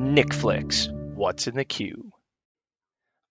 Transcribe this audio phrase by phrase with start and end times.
[0.00, 2.10] Nick Flicks, what's in the queue?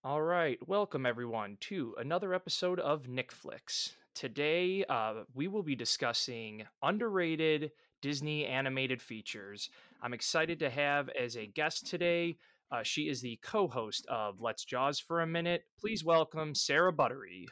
[0.03, 3.95] All right, welcome everyone to another episode of Nick Flicks.
[4.13, 7.71] Today, uh, we will be discussing underrated
[8.03, 9.71] Disney animated features.
[10.03, 12.37] I'm excited to have as a guest today.
[12.71, 15.63] Uh, she is the co-host of Let's Jaws for a Minute.
[15.79, 17.45] Please welcome Sarah Buddery.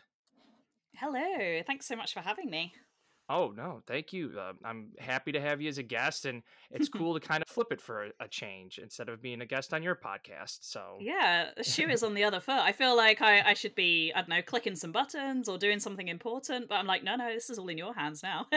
[0.93, 2.71] Hello, thanks so much for having me.
[3.29, 4.31] Oh no, thank you.
[4.39, 6.41] Uh, I'm happy to have you as a guest, and
[6.71, 9.45] it's cool to kind of flip it for a, a, change instead of being a
[9.45, 10.59] guest on your podcast.
[10.61, 12.59] So yeah, the shoe is on the other foot.
[12.59, 15.79] I feel like I, I should be I don't know clicking some buttons or doing
[15.79, 18.47] something important, but I'm like, no, no, this is all in your hands now.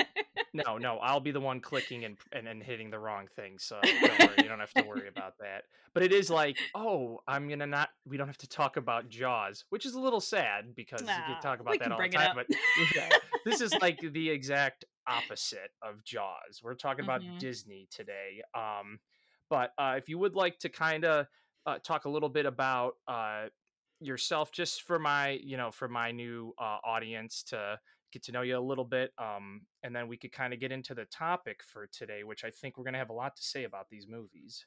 [0.53, 3.59] no, no, I'll be the one clicking and, and and hitting the wrong thing.
[3.59, 5.65] So don't worry, you don't have to worry about that.
[5.93, 7.89] But it is like, oh, I'm gonna not.
[8.07, 11.35] We don't have to talk about Jaws, which is a little sad because nah, you
[11.35, 12.37] can talk about that all the time.
[12.37, 12.47] But
[12.95, 13.09] yeah,
[13.45, 16.61] this is like the exact exact opposite of Jaws.
[16.63, 17.39] We're talking about mm-hmm.
[17.39, 18.43] Disney today.
[18.55, 18.99] Um,
[19.49, 21.27] but uh, if you would like to kind of
[21.67, 23.47] uh, talk a little bit about uh,
[24.01, 27.79] yourself, just for my, you know, for my new uh, audience to
[28.13, 30.73] get to know you a little bit, um, and then we could kind of get
[30.73, 33.43] into the topic for today, which I think we're going to have a lot to
[33.43, 34.67] say about these movies.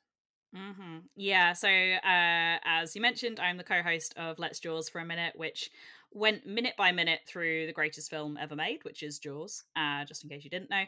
[0.55, 0.97] Mm-hmm.
[1.15, 1.53] Yeah.
[1.53, 5.71] So, uh, as you mentioned, I'm the co-host of Let's Jaws for a minute, which
[6.11, 9.63] went minute by minute through the greatest film ever made, which is Jaws.
[9.75, 10.83] Uh, just in case you didn't know.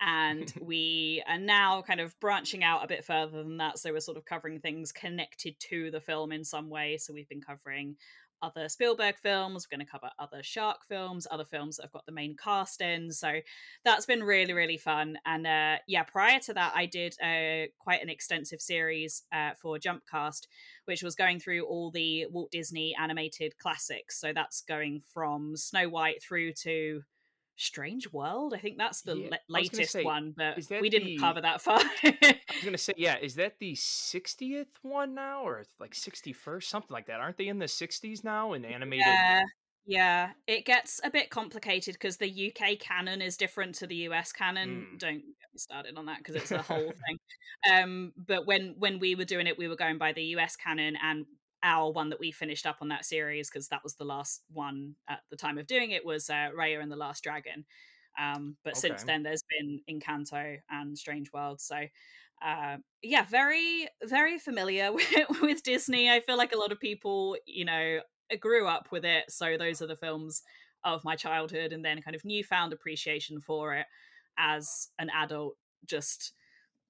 [0.00, 3.78] And we are now kind of branching out a bit further than that.
[3.78, 6.98] So we're sort of covering things connected to the film in some way.
[6.98, 7.96] So we've been covering
[8.42, 9.66] other Spielberg films.
[9.66, 12.80] We're going to cover other shark films, other films that have got the main cast
[12.80, 13.12] in.
[13.12, 13.40] So
[13.84, 15.18] that's been really, really fun.
[15.24, 19.78] And uh, yeah, prior to that, I did uh, quite an extensive series uh, for
[19.78, 20.46] Jumpcast,
[20.84, 24.20] which was going through all the Walt Disney animated classics.
[24.20, 27.02] So that's going from Snow White through to
[27.56, 28.54] Strange World.
[28.54, 31.80] I think that's the yeah, latest say, one, but we didn't the, cover that far.
[32.02, 36.92] I was gonna say, yeah, is that the 60th one now, or like 61st, something
[36.92, 37.20] like that?
[37.20, 39.06] Aren't they in the 60s now in animated?
[39.06, 39.42] Yeah,
[39.86, 40.30] yeah.
[40.46, 44.86] It gets a bit complicated because the UK canon is different to the US canon.
[44.94, 44.98] Mm.
[44.98, 47.18] Don't get me started on that because it's a whole thing.
[47.72, 50.96] Um, but when when we were doing it, we were going by the US canon,
[51.02, 51.26] and
[51.64, 54.94] our one that we finished up on that series because that was the last one
[55.08, 57.64] at the time of doing it was uh, Raya and the Last Dragon.
[58.20, 58.80] Um, but okay.
[58.80, 61.60] since then, there's been Encanto and Strange World.
[61.60, 61.76] So,
[62.44, 65.08] uh, yeah, very, very familiar with,
[65.40, 66.10] with Disney.
[66.10, 68.00] I feel like a lot of people, you know,
[68.38, 69.24] grew up with it.
[69.30, 70.42] So those are the films
[70.84, 73.86] of my childhood, and then kind of newfound appreciation for it
[74.38, 75.54] as an adult.
[75.86, 76.34] Just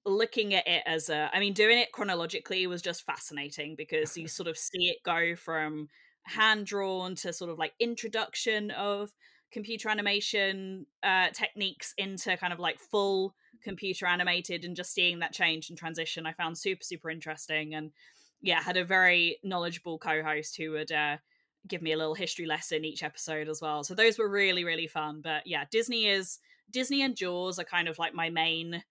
[0.05, 4.27] looking at it as a i mean doing it chronologically was just fascinating because you
[4.29, 5.87] sort of see it go from
[6.23, 9.11] hand drawn to sort of like introduction of
[9.51, 13.33] computer animation uh, techniques into kind of like full
[13.63, 17.91] computer animated and just seeing that change and transition i found super super interesting and
[18.41, 21.17] yeah had a very knowledgeable co-host who would uh,
[21.67, 23.83] give me a little history lesson each episode as well.
[23.83, 25.21] So those were really really fun.
[25.23, 26.39] But yeah disney is
[26.71, 28.83] disney and jaws are kind of like my main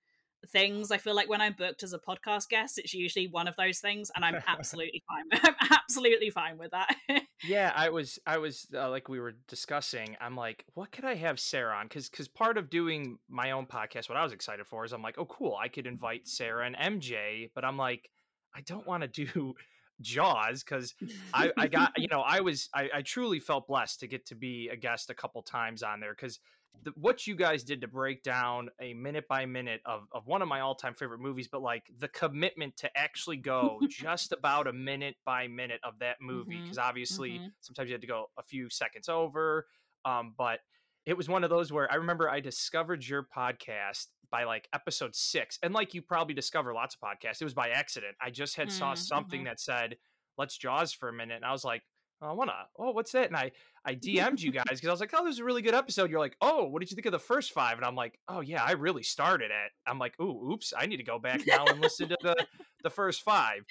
[0.50, 0.91] things.
[0.91, 3.78] I feel like when I'm booked as a podcast guest, it's usually one of those
[3.78, 5.41] things, and I'm absolutely fine.
[5.60, 6.94] I'm absolutely fine with that.
[7.44, 10.16] yeah, I was, I was uh, like we were discussing.
[10.21, 11.87] I'm like, what could I have Sarah on?
[11.87, 15.03] Because, because part of doing my own podcast, what I was excited for is I'm
[15.03, 18.10] like, oh, cool, I could invite Sarah and MJ, but I'm like,
[18.54, 19.54] I don't want to do.
[20.00, 20.93] Jaws because
[21.33, 24.34] I, I got you know I was I, I truly felt blessed to get to
[24.34, 26.41] be a guest a couple times on there because
[26.83, 30.43] the, what you guys did to break down a minute by minute of, of one
[30.43, 34.73] of my all-time favorite movies but like the commitment to actually go just about a
[34.73, 36.89] minute by minute of that movie because mm-hmm.
[36.89, 37.47] obviously mm-hmm.
[37.61, 39.67] sometimes you had to go a few seconds over
[40.05, 40.61] um, but
[41.07, 45.15] it was one of those where i remember i discovered your podcast by like episode
[45.15, 48.57] six and like you probably discover lots of podcasts it was by accident i just
[48.57, 48.79] had mm-hmm.
[48.79, 49.49] saw something mm-hmm.
[49.49, 49.97] that said
[50.39, 51.83] let's jaws for a minute and i was like
[52.23, 52.57] I want to.
[52.79, 53.27] Oh, what's that?
[53.27, 53.53] And I
[53.85, 56.11] I DM'd you guys because I was like, oh, this is a really good episode.
[56.11, 57.77] You're like, oh, what did you think of the first five?
[57.77, 59.73] And I'm like, oh yeah, I really started it.
[59.87, 62.47] I'm like, ooh, oops, I need to go back now and listen to the
[62.83, 63.65] the first five.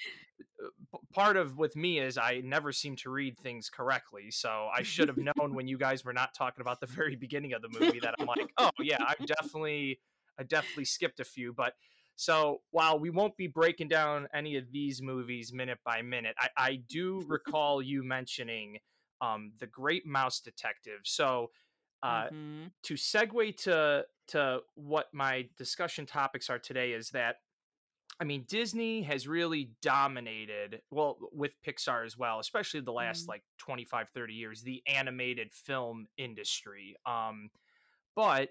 [0.62, 4.82] Uh, part of with me is I never seem to read things correctly, so I
[4.82, 7.68] should have known when you guys were not talking about the very beginning of the
[7.68, 10.00] movie that I'm like, oh yeah, I definitely
[10.38, 11.74] I definitely skipped a few, but
[12.16, 16.48] so while we won't be breaking down any of these movies minute by minute, I,
[16.56, 18.78] I do recall you mentioning
[19.20, 21.00] um, the Great Mouse Detective.
[21.04, 21.50] So
[22.02, 22.64] uh, mm-hmm.
[22.82, 27.36] to segue to to what my discussion topics are today is that
[28.20, 33.30] I mean Disney has really dominated well with Pixar as well, especially the last mm.
[33.30, 36.96] like 25 30 years the animated film industry.
[37.06, 37.50] Um
[38.14, 38.50] but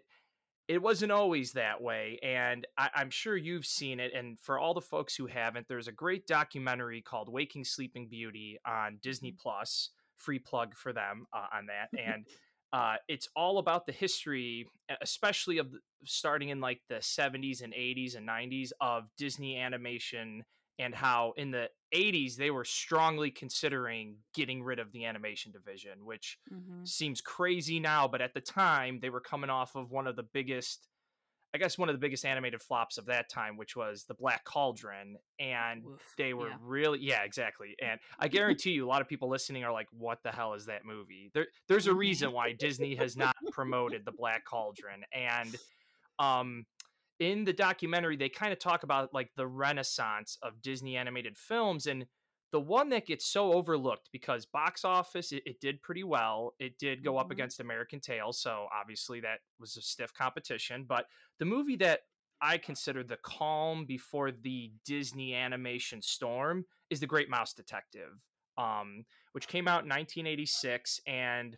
[0.67, 2.19] it wasn't always that way.
[2.23, 4.13] And I, am sure you've seen it.
[4.13, 8.57] And for all the folks who haven't, there's a great documentary called Waking Sleeping Beauty
[8.65, 9.41] on Disney mm-hmm.
[9.41, 9.89] Plus.
[10.17, 11.89] Free plug for them uh, on that.
[12.05, 12.25] And
[12.71, 14.65] uh, it's all about the history,
[15.01, 20.43] especially of the, starting in like the 70s and 80s and 90s of Disney animation
[20.79, 26.05] and how in the 80s they were strongly considering getting rid of the animation division
[26.05, 26.83] which mm-hmm.
[26.83, 30.23] seems crazy now but at the time they were coming off of one of the
[30.23, 30.87] biggest
[31.53, 34.43] i guess one of the biggest animated flops of that time which was the black
[34.43, 36.55] cauldron and Oof, they were yeah.
[36.61, 40.19] really yeah exactly and i guarantee you a lot of people listening are like what
[40.23, 44.11] the hell is that movie there, there's a reason why disney has not promoted the
[44.11, 45.55] black cauldron and
[46.17, 46.65] um
[47.23, 51.87] in the documentary they kind of talk about like the renaissance of disney animated films
[51.87, 52.05] and
[52.51, 56.77] the one that gets so overlooked because box office it, it did pretty well it
[56.77, 57.19] did go mm-hmm.
[57.19, 61.05] up against american tail so obviously that was a stiff competition but
[61.39, 62.01] the movie that
[62.41, 68.11] i consider the calm before the disney animation storm is the great mouse detective
[68.57, 71.57] um, which came out in 1986 and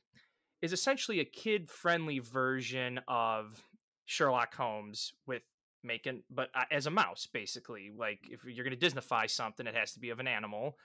[0.62, 3.62] is essentially a kid friendly version of
[4.06, 5.42] Sherlock Holmes with
[5.86, 9.76] making but uh, as a mouse basically like if you're going to disneyfy something it
[9.76, 10.78] has to be of an animal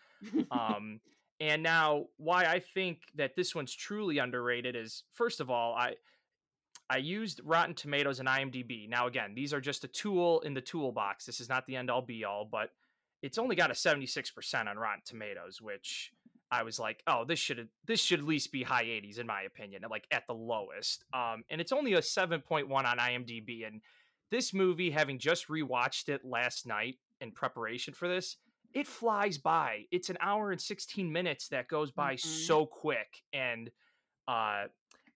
[0.51, 1.01] um
[1.41, 5.95] and now why i think that this one's truly underrated is first of all i
[6.89, 10.61] i used rotten tomatoes and imdb now again these are just a tool in the
[10.61, 12.71] toolbox this is not the end all be all but
[13.23, 16.11] it's only got a 76% on rotten tomatoes which
[16.51, 19.43] I was like, oh, this should this should at least be high 80s in my
[19.43, 21.05] opinion, like at the lowest.
[21.15, 23.67] Um, and it's only a 7.1 on IMDb.
[23.67, 23.81] And
[24.31, 28.37] this movie, having just rewatched it last night in preparation for this,
[28.73, 29.85] it flies by.
[29.91, 32.29] It's an hour and 16 minutes that goes by mm-hmm.
[32.29, 33.23] so quick.
[33.33, 33.71] And
[34.29, 34.65] uh,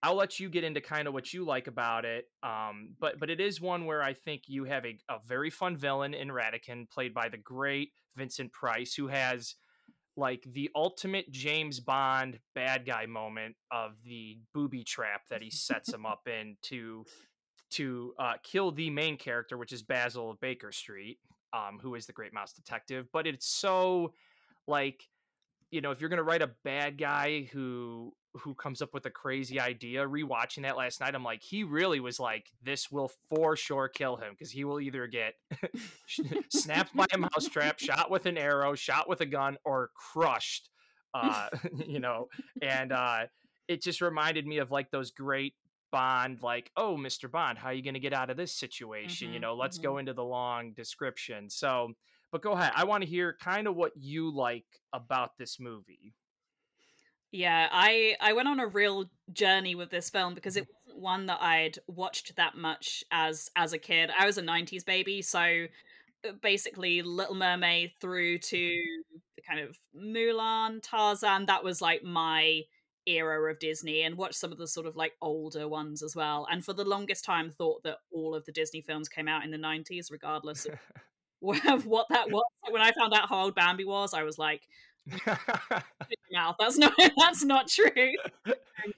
[0.03, 2.25] I'll let you get into kind of what you like about it.
[2.43, 5.77] Um, but but it is one where I think you have a, a very fun
[5.77, 9.55] villain in Ratigan, played by the great Vincent Price, who has
[10.17, 15.91] like the ultimate James Bond bad guy moment of the booby trap that he sets
[15.91, 17.05] him up in to
[17.75, 21.19] to uh, kill the main character, which is Basil of Baker Street,
[21.53, 23.07] um, who is the Great Mouse Detective.
[23.11, 24.13] But it's so
[24.67, 25.07] like
[25.71, 29.09] you know if you're gonna write a bad guy who who comes up with a
[29.09, 33.55] crazy idea rewatching that last night i'm like he really was like this will for
[33.55, 35.35] sure kill him because he will either get
[36.49, 40.69] snapped by a mousetrap shot with an arrow shot with a gun or crushed
[41.13, 41.49] uh
[41.85, 42.27] you know
[42.61, 43.25] and uh
[43.67, 45.53] it just reminded me of like those great
[45.95, 49.27] bond like oh mr bond how are you going to get out of this situation
[49.27, 49.87] mm-hmm, you know let's mm-hmm.
[49.87, 51.93] go into the long description so
[52.33, 56.13] but go ahead i want to hear kind of what you like about this movie
[57.31, 60.71] yeah, I I went on a real journey with this film because it mm-hmm.
[60.87, 64.09] wasn't one that I'd watched that much as as a kid.
[64.17, 65.65] I was a 90s baby, so
[66.25, 68.73] uh, basically Little Mermaid through to
[69.35, 72.61] the kind of Mulan, Tarzan, that was like my
[73.07, 76.47] era of Disney and watched some of the sort of like older ones as well.
[76.49, 79.51] And for the longest time thought that all of the Disney films came out in
[79.51, 80.79] the 90s regardless of
[81.85, 82.43] what that was.
[82.69, 84.61] When I found out how old Bambi was, I was like,
[86.31, 86.55] mouth.
[86.59, 88.13] That's not that's not true.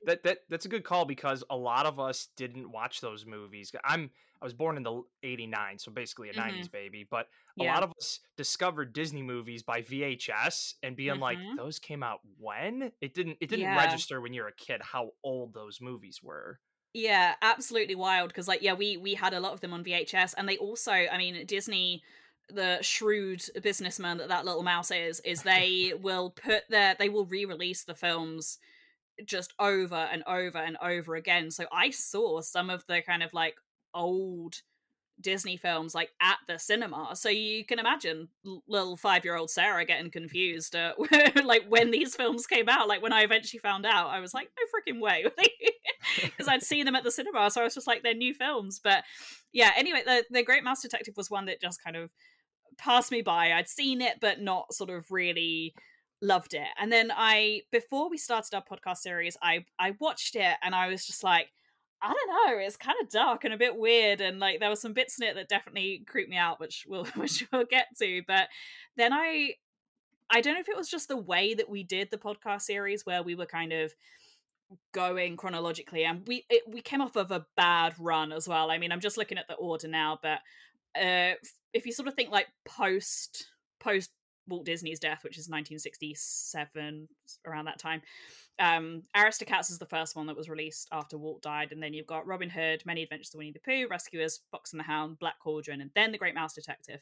[0.06, 3.72] that that that's a good call because a lot of us didn't watch those movies.
[3.84, 4.10] I'm
[4.42, 6.60] I was born in the 89, so basically a mm-hmm.
[6.60, 7.28] 90s baby, but
[7.60, 7.74] a yeah.
[7.74, 11.22] lot of us discovered Disney movies by VHS and being mm-hmm.
[11.22, 12.92] like those came out when?
[13.02, 13.76] It didn't it didn't yeah.
[13.76, 16.60] register when you're a kid how old those movies were.
[16.94, 20.34] Yeah, absolutely wild because like yeah, we we had a lot of them on VHS
[20.38, 22.04] and they also, I mean, Disney
[22.50, 27.26] the shrewd businessman that that little mouse is is they will put their they will
[27.26, 28.58] re-release the films
[29.26, 31.52] just over and over and over again.
[31.52, 33.56] So i saw some of the kind of like
[33.94, 34.62] old
[35.20, 37.16] disney films like at the cinema.
[37.16, 38.30] So you can imagine
[38.68, 40.94] little five-year-old sarah getting confused uh,
[41.44, 42.88] like when these films came out.
[42.88, 45.26] Like when i eventually found out i was like no freaking way.
[46.24, 48.80] Because i'd seen them at the cinema so i was just like they're new films.
[48.82, 49.04] But
[49.52, 52.12] yeah anyway the, the great mouse detective was one that just kind of
[52.78, 53.54] passed me by.
[53.54, 55.74] I'd seen it, but not sort of really
[56.22, 56.68] loved it.
[56.80, 60.88] And then I, before we started our podcast series, I I watched it and I
[60.88, 61.50] was just like,
[62.02, 64.76] I don't know, it's kind of dark and a bit weird, and like there were
[64.76, 68.22] some bits in it that definitely creeped me out, which we'll which we'll get to.
[68.28, 68.48] But
[68.96, 69.54] then I,
[70.30, 73.06] I don't know if it was just the way that we did the podcast series
[73.06, 73.94] where we were kind of
[74.92, 78.78] going chronologically and we it, we came off of a bad run as well i
[78.78, 80.40] mean i'm just looking at the order now but
[81.02, 81.34] uh
[81.74, 83.48] if you sort of think like post
[83.80, 84.12] post
[84.48, 87.08] Walt Disney's death, which is 1967,
[87.46, 88.02] around that time.
[88.60, 92.08] Um, Aristocats is the first one that was released after Walt died, and then you've
[92.08, 95.40] got Robin Hood, Many Adventures of Winnie the Pooh, Rescuers, Fox and the Hound, Black
[95.40, 97.02] Cauldron, and then The Great Mouse Detective.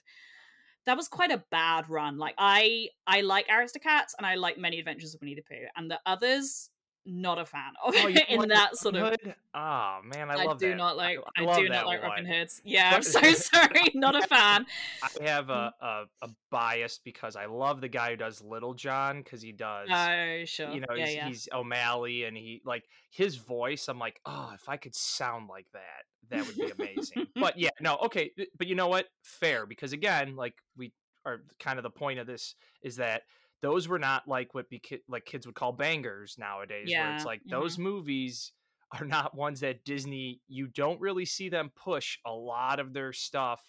[0.85, 2.17] That was quite a bad run.
[2.17, 5.89] Like I, I like Aristocats and I like Many Adventures of Winnie the Pooh, and
[5.89, 6.69] the others
[7.05, 9.15] not a fan of oh, in that sort of.
[9.53, 10.65] Oh man, I love that.
[10.65, 10.77] I do that.
[10.77, 11.19] not like.
[11.37, 12.01] I, I do not like.
[12.01, 12.61] Robin Hoods.
[12.63, 13.91] Yeah, I'm so sorry.
[13.93, 14.65] Not a fan.
[15.03, 15.51] I have mm.
[15.51, 19.51] a, a, a bias because I love the guy who does Little John because he
[19.51, 19.89] does.
[19.91, 20.71] Oh sure.
[20.71, 21.27] You know, yeah, he's, yeah.
[21.27, 23.87] he's O'Malley and he like his voice.
[23.87, 27.27] I'm like, oh, if I could sound like that, that would be amazing.
[27.35, 28.31] but yeah, no, okay.
[28.57, 29.07] But you know what?
[29.21, 30.91] Fair because again, like we
[31.25, 33.23] are kind of the point of this is that
[33.61, 37.07] those were not like what be ki- like kids would call bangers nowadays yeah.
[37.07, 37.51] where it's like mm-hmm.
[37.51, 38.51] those movies
[38.99, 43.11] are not ones that Disney you don't really see them push a lot of their
[43.13, 43.61] stuff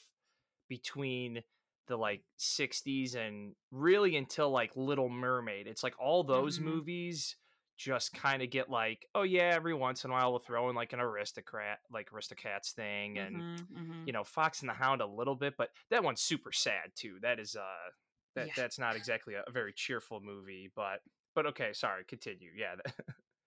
[0.69, 1.43] between
[1.89, 5.67] the like 60s and really until like Little Mermaid.
[5.67, 6.69] It's like all those mm-hmm.
[6.69, 7.37] movies
[7.77, 10.77] just kind of get like, oh yeah, every once in a while we'll throw in
[10.77, 14.03] like an aristocrat, like Aristocats thing, and mm-hmm, mm-hmm.
[14.07, 17.17] you know Fox and the Hound a little bit, but that one's super sad too.
[17.23, 17.91] That is uh
[18.37, 18.53] that Yeah.
[18.57, 21.01] that's not exactly a, a very cheerful movie, but
[21.35, 22.51] but okay, sorry, continue.
[22.57, 22.77] Yeah.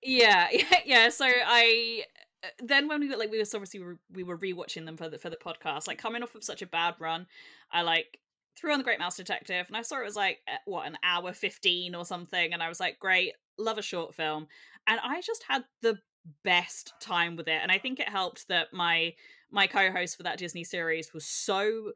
[0.03, 1.09] Yeah, yeah, yeah.
[1.09, 2.03] So I
[2.43, 5.09] uh, then when we were like we were obviously re- we were rewatching them for
[5.09, 7.27] the for the podcast, like coming off of such a bad run,
[7.71, 8.19] I like
[8.57, 10.97] threw on the Great Mouse Detective, and I saw it was like uh, what an
[11.03, 14.47] hour fifteen or something, and I was like, great, love a short film,
[14.87, 15.99] and I just had the
[16.43, 19.13] best time with it, and I think it helped that my
[19.51, 21.91] my co-host for that Disney series was so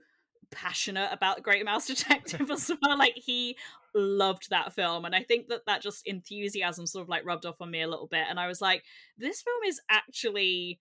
[0.52, 2.98] passionate about Great Mouse Detective as well.
[2.98, 3.58] Like he
[3.96, 7.62] loved that film, and I think that that just enthusiasm sort of like rubbed off
[7.62, 8.84] on me a little bit, and I was like,
[9.18, 10.80] this film is actually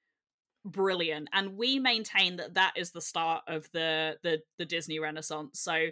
[0.65, 5.59] brilliant and we maintain that that is the start of the the the Disney Renaissance
[5.59, 5.87] so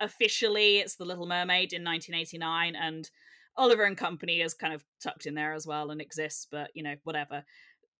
[0.00, 3.08] officially it's the Little Mermaid in 1989 and
[3.56, 6.82] Oliver and Company is kind of tucked in there as well and exists but you
[6.82, 7.44] know whatever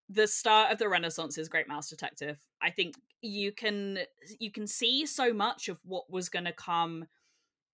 [0.09, 2.95] the start of the renaissance is great mouse detective i think
[3.27, 3.99] you can
[4.39, 7.07] you can see so much of what was going to come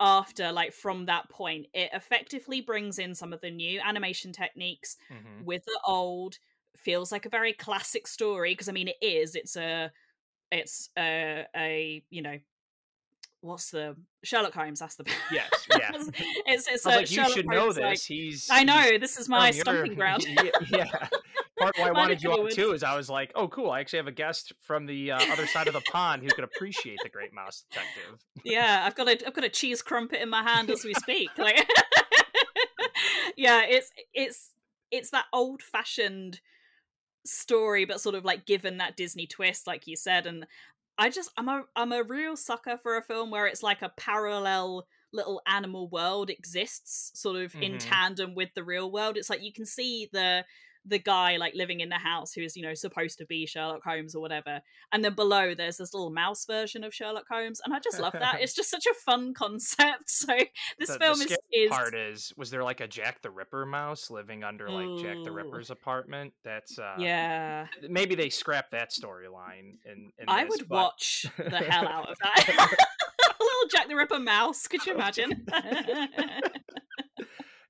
[0.00, 4.96] after like from that point it effectively brings in some of the new animation techniques
[5.12, 5.44] Mhm.
[5.44, 6.38] with the old
[6.76, 9.92] feels like a very classic story because i mean it is it's a
[10.50, 12.38] it's a a you know
[13.42, 15.90] what's the sherlock holmes that's the Yes, yeah.
[16.46, 17.82] it's it's I was a like, you Sherlock should know Holmes, this.
[17.84, 20.24] like- he's i know he's this is my your- stomping ground
[20.70, 21.08] yeah.
[21.62, 23.70] Part why I wanted you on too is I was like, oh, cool.
[23.70, 26.44] I actually have a guest from the uh, other side of the pond who could
[26.44, 28.20] appreciate the Great Mouse Detective.
[28.44, 31.30] yeah i've got a i've got a cheese crumpet in my hand as we speak
[31.38, 31.56] like
[33.36, 34.50] yeah it's it's
[34.90, 36.40] it's that old fashioned
[37.24, 40.46] story but sort of like given that disney twist like you said and
[40.98, 43.92] i just i'm a i'm a real sucker for a film where it's like a
[43.96, 47.78] parallel little animal world exists sort of in Mhm.
[47.78, 50.44] tandem with the real world it's like you can see the
[50.84, 53.82] the guy like living in the house who is you know supposed to be Sherlock
[53.84, 54.60] Holmes or whatever
[54.92, 58.14] and then below there's this little mouse version of Sherlock Holmes and I just love
[58.14, 58.40] that.
[58.40, 60.34] It's just such a fun concept so
[60.78, 63.64] this the, film the is is part is was there like a Jack the Ripper
[63.64, 66.32] mouse living under like Jack the Ripper's apartment?
[66.44, 67.66] That's uh yeah.
[67.88, 72.10] maybe they scrapped that storyline in, in I this, would but- watch the hell out
[72.10, 72.48] of that.
[72.48, 75.46] A little Jack the Ripper mouse could you imagine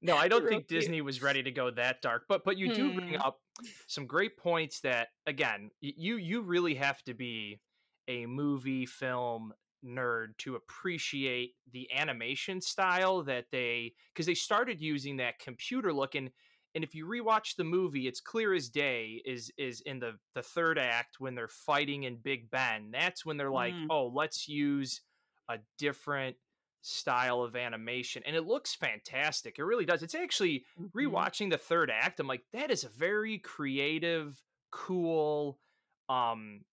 [0.02, 0.66] No, I don't think.
[0.66, 2.24] Disney was ready to go that dark.
[2.28, 3.26] But but you do bring Hmm.
[3.26, 3.40] up
[3.86, 7.60] some great points that again, you you really have to be
[8.08, 9.52] a movie film
[9.84, 16.14] nerd to appreciate the animation style that they because they started using that computer look
[16.14, 16.30] and
[16.74, 20.42] and if you rewatch the movie it's clear as day is is in the the
[20.42, 23.86] third act when they're fighting in Big Ben that's when they're like Mm.
[23.90, 25.00] oh let's use
[25.48, 26.36] a different
[26.82, 30.90] style of animation and it looks fantastic it really does it's actually Mhm.
[30.96, 35.60] rewatching the third act i'm like that is a very creative cool
[36.08, 36.64] um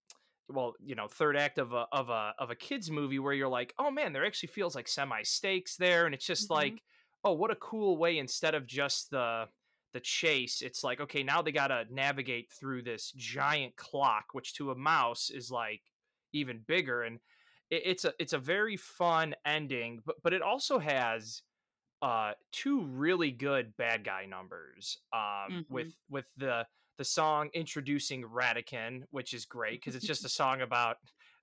[0.50, 3.48] well you know third act of a of a of a kids movie where you're
[3.48, 6.56] like oh man there actually feels like semi stakes there and it's just Mhm.
[6.56, 6.84] like
[7.24, 9.48] oh what a cool way instead of just the
[9.94, 14.54] the chase it's like okay now they got to navigate through this giant clock which
[14.56, 15.82] to a mouse is like
[16.34, 17.20] even bigger and
[17.70, 21.42] it, it's a it's a very fun ending but but it also has
[22.02, 25.70] uh two really good bad guy numbers um Mhm.
[25.70, 26.66] with with the
[26.98, 30.98] the song introducing Ratigan which is great because it's just a song about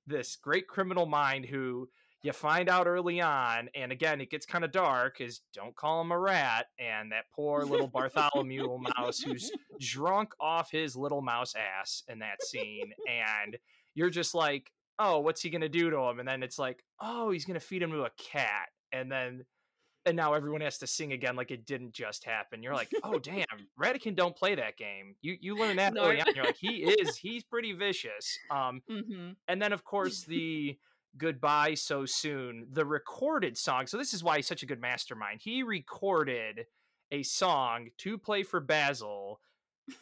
[0.06, 1.88] this great criminal mind who
[2.22, 6.00] you find out early on and again it gets kind of dark is don't call
[6.00, 11.54] him a rat and that poor little Bartholomew mouse who's drunk off his little mouse
[11.54, 13.56] ass in that scene and
[13.94, 17.30] you're just like oh what's he gonna do to him and then it's like oh
[17.30, 19.44] he's gonna feed him to a cat and then
[20.06, 22.62] and now everyone has to sing again like it didn't just happen.
[22.62, 23.44] You're like, oh damn,
[23.78, 25.16] Ratigan don't play that game.
[25.20, 26.34] You you learn that early on.
[26.34, 28.38] You're like, he is he's pretty vicious.
[28.50, 29.30] Um, mm-hmm.
[29.48, 30.78] and then of course the
[31.18, 33.86] goodbye so soon, the recorded song.
[33.86, 35.40] So this is why he's such a good mastermind.
[35.42, 36.66] He recorded
[37.10, 39.40] a song to play for Basil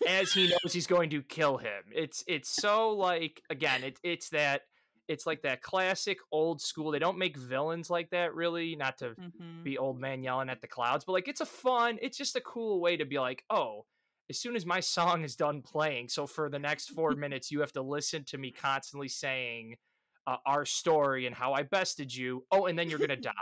[0.06, 1.82] as he knows he's going to kill him.
[1.92, 4.62] It's it's so like again, it, it's that
[5.08, 6.90] it's like that classic old school.
[6.90, 9.62] They don't make villains like that really, not to mm-hmm.
[9.62, 12.40] be old man yelling at the clouds, but like it's a fun, it's just a
[12.40, 13.84] cool way to be like, oh,
[14.30, 17.60] as soon as my song is done playing, so for the next four minutes, you
[17.60, 19.76] have to listen to me constantly saying
[20.26, 22.44] uh, our story and how I bested you.
[22.50, 23.32] Oh, and then you're gonna die.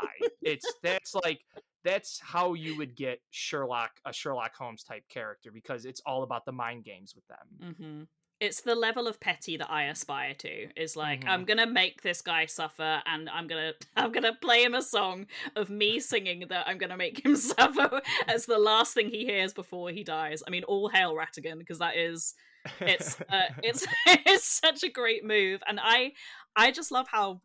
[0.42, 1.40] it's that's like
[1.84, 6.44] that's how you would get Sherlock a Sherlock Holmes type character because it's all about
[6.44, 7.72] the mind games with them.
[7.72, 8.02] Mm-hmm
[8.42, 10.68] it's the level of petty that I aspire to.
[10.74, 11.28] Is like mm-hmm.
[11.28, 15.26] I'm gonna make this guy suffer, and I'm gonna I'm gonna play him a song
[15.54, 19.54] of me singing that I'm gonna make him suffer as the last thing he hears
[19.54, 20.42] before he dies.
[20.46, 22.34] I mean, all hail Ratigan because that is
[22.80, 26.12] it's uh, it's it's such a great move, and I
[26.56, 27.42] I just love how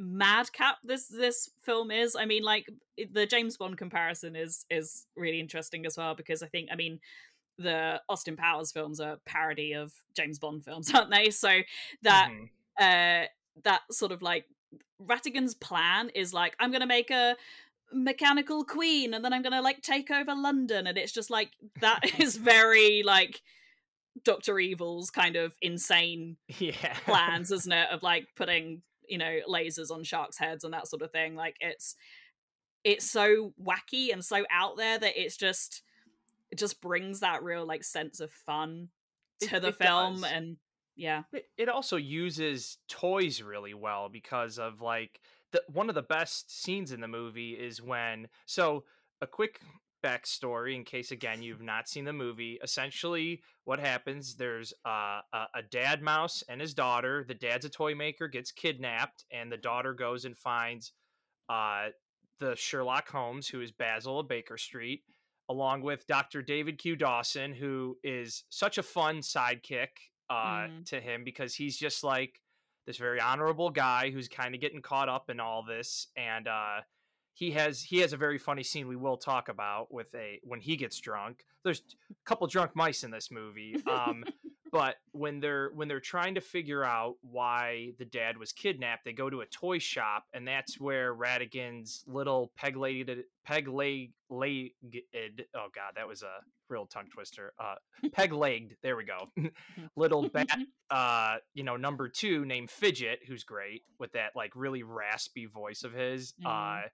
[0.00, 2.16] madcap this this film is.
[2.16, 2.66] I mean, like
[3.12, 6.98] the James Bond comparison is is really interesting as well because I think I mean
[7.58, 11.30] the Austin Powers films are parody of James Bond films, aren't they?
[11.30, 11.60] So
[12.02, 12.44] that mm-hmm.
[12.78, 13.26] uh
[13.62, 14.46] that sort of like
[14.98, 17.36] Ratigan's plan is like I'm gonna make a
[17.92, 22.00] mechanical queen and then I'm gonna like take over London and it's just like that
[22.20, 23.40] is very like
[24.22, 26.94] Doctor Evil's kind of insane yeah.
[27.04, 27.88] plans, isn't it?
[27.90, 31.34] Of like putting, you know, lasers on sharks' heads and that sort of thing.
[31.34, 31.96] Like it's
[32.84, 35.82] it's so wacky and so out there that it's just
[36.54, 38.88] it just brings that real like sense of fun
[39.40, 40.30] to it, the it film does.
[40.30, 40.56] and
[40.94, 45.20] yeah it, it also uses toys really well because of like
[45.50, 48.84] the one of the best scenes in the movie is when so
[49.20, 49.60] a quick
[50.04, 55.46] backstory in case again you've not seen the movie essentially what happens there's uh, a,
[55.56, 59.56] a dad mouse and his daughter the dad's a toy maker gets kidnapped and the
[59.56, 60.92] daughter goes and finds
[61.48, 61.86] uh,
[62.38, 65.02] the sherlock holmes who is basil of baker street
[65.48, 66.42] along with Dr.
[66.42, 66.96] David Q.
[66.96, 69.88] Dawson, who is such a fun sidekick
[70.30, 70.86] uh, mm.
[70.86, 72.40] to him because he's just like
[72.86, 76.80] this very honorable guy who's kind of getting caught up in all this, and uh,
[77.32, 80.60] he has he has a very funny scene we will talk about with a when
[80.60, 81.44] he gets drunk.
[81.64, 83.76] There's a couple drunk mice in this movie.
[83.90, 84.24] Um,
[84.74, 89.12] but when they're when they're trying to figure out why the dad was kidnapped they
[89.12, 95.44] go to a toy shop and that's where Ratigan's little peg legged peg leg legged
[95.54, 97.76] oh god that was a real tongue twister uh
[98.12, 99.28] peg legged there we go
[99.96, 100.58] little bat
[100.90, 105.84] uh you know number two named fidget who's great with that like really raspy voice
[105.84, 106.46] of his mm.
[106.46, 106.88] uh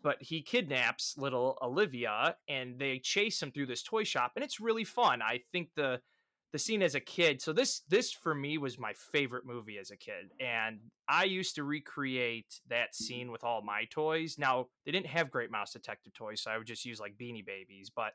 [0.00, 4.60] but he kidnaps little olivia and they chase him through this toy shop and it's
[4.60, 6.00] really fun i think the
[6.52, 7.42] the scene as a kid.
[7.42, 11.54] So this this for me was my favorite movie as a kid, and I used
[11.56, 14.36] to recreate that scene with all my toys.
[14.38, 17.44] Now they didn't have Great Mouse Detective toys, so I would just use like Beanie
[17.44, 17.90] Babies.
[17.94, 18.12] But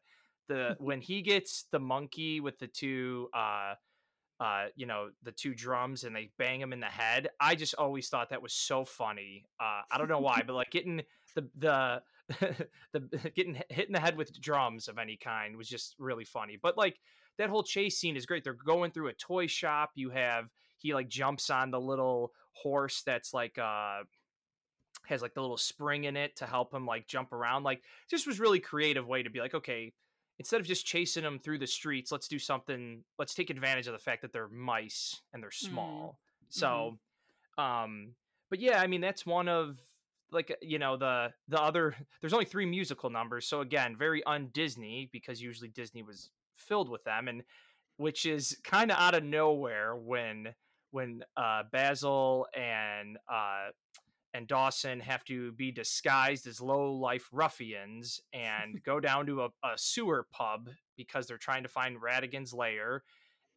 [0.48, 3.76] the when he gets the monkey with the two, uh,
[4.40, 7.76] uh, you know, the two drums, and they bang him in the head, I just
[7.76, 9.46] always thought that was so funny.
[9.60, 11.04] Uh, I don't know why, but like getting
[11.36, 12.02] the the
[12.94, 16.58] the getting hit in the head with drums of any kind was just really funny.
[16.62, 17.00] But like
[17.38, 18.44] that whole chase scene is great.
[18.44, 19.92] They're going through a toy shop.
[19.96, 24.02] You have he like jumps on the little horse that's like uh
[25.08, 27.64] has like the little spring in it to help him like jump around.
[27.64, 29.94] Like just was really creative way to be like, okay,
[30.40, 33.04] instead of just chasing them through the streets, let's do something.
[33.20, 35.74] Let's take advantage of the fact that they're mice and they're mm-hmm.
[35.74, 36.20] small.
[36.44, 36.46] Mm-hmm.
[36.50, 36.98] So,
[37.58, 38.14] um,
[38.50, 39.78] but yeah, I mean that's one of
[40.32, 41.96] like you know the the other.
[42.22, 46.90] There's only three musical numbers, so again, very un Disney because usually Disney was filled
[46.90, 47.44] with them and
[47.98, 50.54] which is kind of out of nowhere when
[50.92, 53.70] when uh, Basil and uh,
[54.34, 59.46] and Dawson have to be disguised as low life ruffians and go down to a,
[59.64, 63.04] a, sewer pub because they're trying to find Ratigan's lair.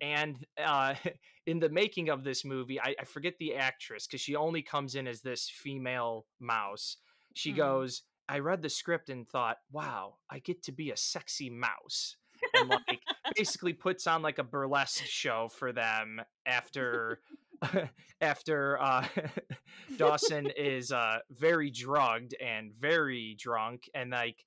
[0.03, 0.95] And uh,
[1.47, 4.95] in the making of this movie, I, I forget the actress because she only comes
[4.95, 6.99] in as this female mouse.
[7.35, 7.57] She mm.
[7.57, 12.17] goes, I read the script and thought, wow, I get to be a sexy mouse
[12.57, 13.01] and like
[13.37, 17.21] basically puts on like a burlesque show for them after
[18.21, 19.07] after uh,
[19.97, 24.45] Dawson is uh, very drugged and very drunk and like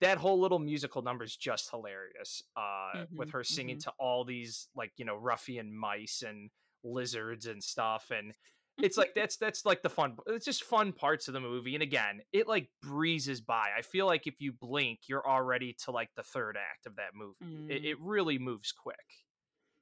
[0.00, 3.90] that whole little musical number is just hilarious uh, mm-hmm, with her singing mm-hmm.
[3.90, 6.50] to all these like you know ruffian mice and
[6.84, 8.32] lizards and stuff and
[8.78, 11.82] it's like that's that's like the fun it's just fun parts of the movie and
[11.82, 16.08] again it like breezes by i feel like if you blink you're already to like
[16.16, 17.70] the third act of that movie mm.
[17.70, 18.96] it, it, really moves quick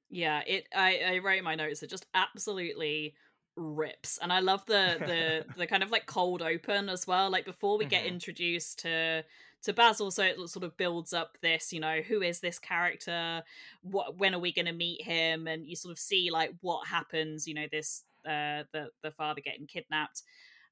[0.09, 3.15] yeah it i i wrote in my notes it just absolutely
[3.57, 7.45] rips and i love the the the kind of like cold open as well like
[7.45, 8.15] before we get mm-hmm.
[8.15, 9.23] introduced to
[9.63, 13.43] to Basil, so it sort of builds up this, you know, who is this character?
[13.83, 15.47] What when are we going to meet him?
[15.47, 19.41] And you sort of see like what happens, you know, this uh, the the father
[19.41, 20.23] getting kidnapped,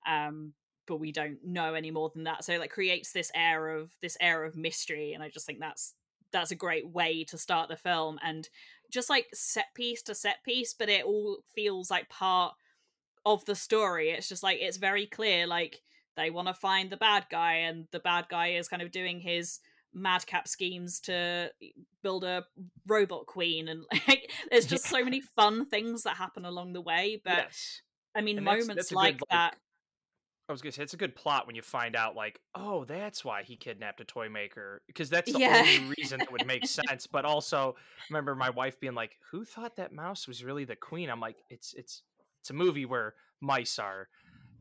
[0.06, 0.52] um,
[0.86, 2.44] but we don't know any more than that.
[2.44, 5.94] So like creates this air of this air of mystery, and I just think that's
[6.32, 8.48] that's a great way to start the film and
[8.90, 12.54] just like set piece to set piece, but it all feels like part
[13.24, 14.10] of the story.
[14.10, 15.80] It's just like it's very clear, like
[16.16, 19.20] they want to find the bad guy, and the bad guy is kind of doing
[19.20, 19.60] his
[19.94, 21.50] madcap schemes to
[22.02, 22.44] build a
[22.86, 27.20] robot queen and like there's just so many fun things that happen along the way
[27.24, 27.82] but yes.
[28.14, 29.58] i mean and moments that's, that's like good, that like,
[30.48, 33.22] I was gonna say it's a good plot when you find out, like, oh, that's
[33.22, 35.58] why he kidnapped a toy maker, because that's the yeah.
[35.58, 37.06] only reason that would make sense.
[37.06, 37.76] But also,
[38.08, 41.36] remember my wife being like, "Who thought that mouse was really the queen?" I'm like,
[41.50, 42.02] "It's it's
[42.40, 44.08] it's a movie where mice are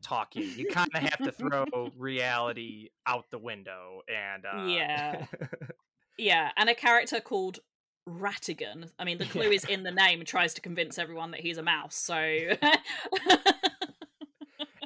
[0.02, 0.50] talking.
[0.56, 4.66] You kind of have to throw reality out the window, and uh...
[4.66, 5.26] yeah,
[6.18, 7.60] yeah, and a character called
[8.08, 8.90] Ratigan.
[8.98, 9.50] I mean, the clue yeah.
[9.50, 10.24] is in the name.
[10.24, 11.96] Tries to convince everyone that he's a mouse.
[11.96, 12.14] So,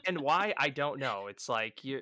[0.07, 1.27] and why I don't know.
[1.29, 2.01] It's like you,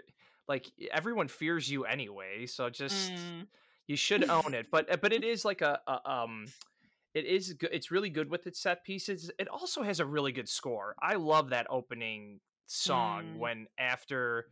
[0.49, 2.47] like everyone fears you anyway.
[2.47, 3.47] So just mm.
[3.87, 4.67] you should own it.
[4.71, 6.47] But but it is like a, a um
[7.15, 10.33] it is good it's really good with its set pieces it also has a really
[10.33, 13.39] good score i love that opening song mm.
[13.39, 14.47] when after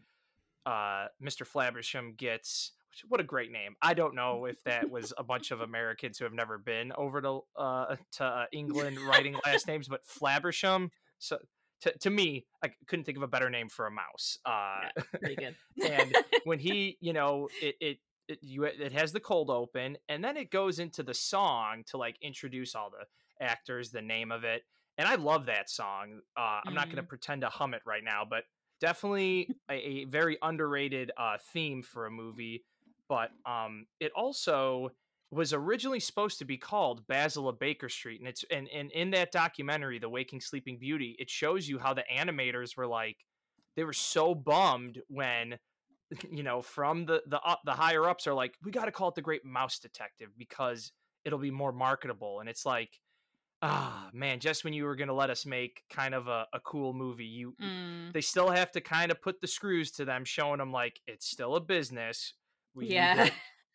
[0.67, 1.47] uh, Mr.
[1.47, 2.73] Flabbersham gets
[3.07, 3.77] what a great name.
[3.81, 7.23] I don't know if that was a bunch of Americans who have never been over
[7.23, 10.91] to uh, to uh, England writing last names, but Flabbersham.
[11.19, 11.39] So
[11.83, 14.39] to, to me, I couldn't think of a better name for a mouse.
[14.45, 15.57] Uh, yeah, pretty good.
[15.89, 20.25] and when he, you know, it, it it you it has the cold open, and
[20.25, 23.07] then it goes into the song to like introduce all the
[23.45, 24.65] actors, the name of it,
[24.99, 26.21] and I love that song.
[26.37, 26.75] Uh, I'm mm.
[26.75, 28.45] not going to pretend to hum it right now, but
[28.81, 32.65] definitely a, a, very underrated uh, theme for a movie.
[33.09, 34.91] But um, it also
[35.31, 39.11] was originally supposed to be called Basil of Baker Street, and it's and, and in
[39.13, 43.17] that documentary, The Waking Sleeping Beauty, it shows you how the animators were like
[43.77, 45.59] they were so bummed when
[46.31, 49.09] you know from the the uh, the higher ups are like we got to call
[49.09, 50.93] it the Great Mouse Detective because
[51.25, 52.91] it'll be more marketable, and it's like
[53.61, 56.61] ah man just when you were going to let us make kind of a, a
[56.61, 58.13] cool movie you mm.
[58.13, 61.29] they still have to kind of put the screws to them showing them like it's
[61.29, 62.35] still a business.
[62.75, 63.31] We yeah.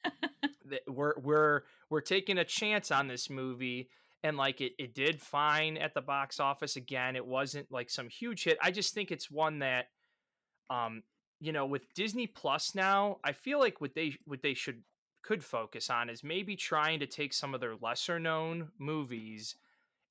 [0.88, 3.90] we're we're we're taking a chance on this movie
[4.24, 8.10] and like it, it did fine at the box office again it wasn't like some
[8.10, 8.58] huge hit.
[8.62, 9.88] I just think it's one that
[10.70, 11.04] um
[11.40, 14.82] you know with disney plus now i feel like what they what they should
[15.24, 19.56] could focus on is maybe trying to take some of their lesser known movies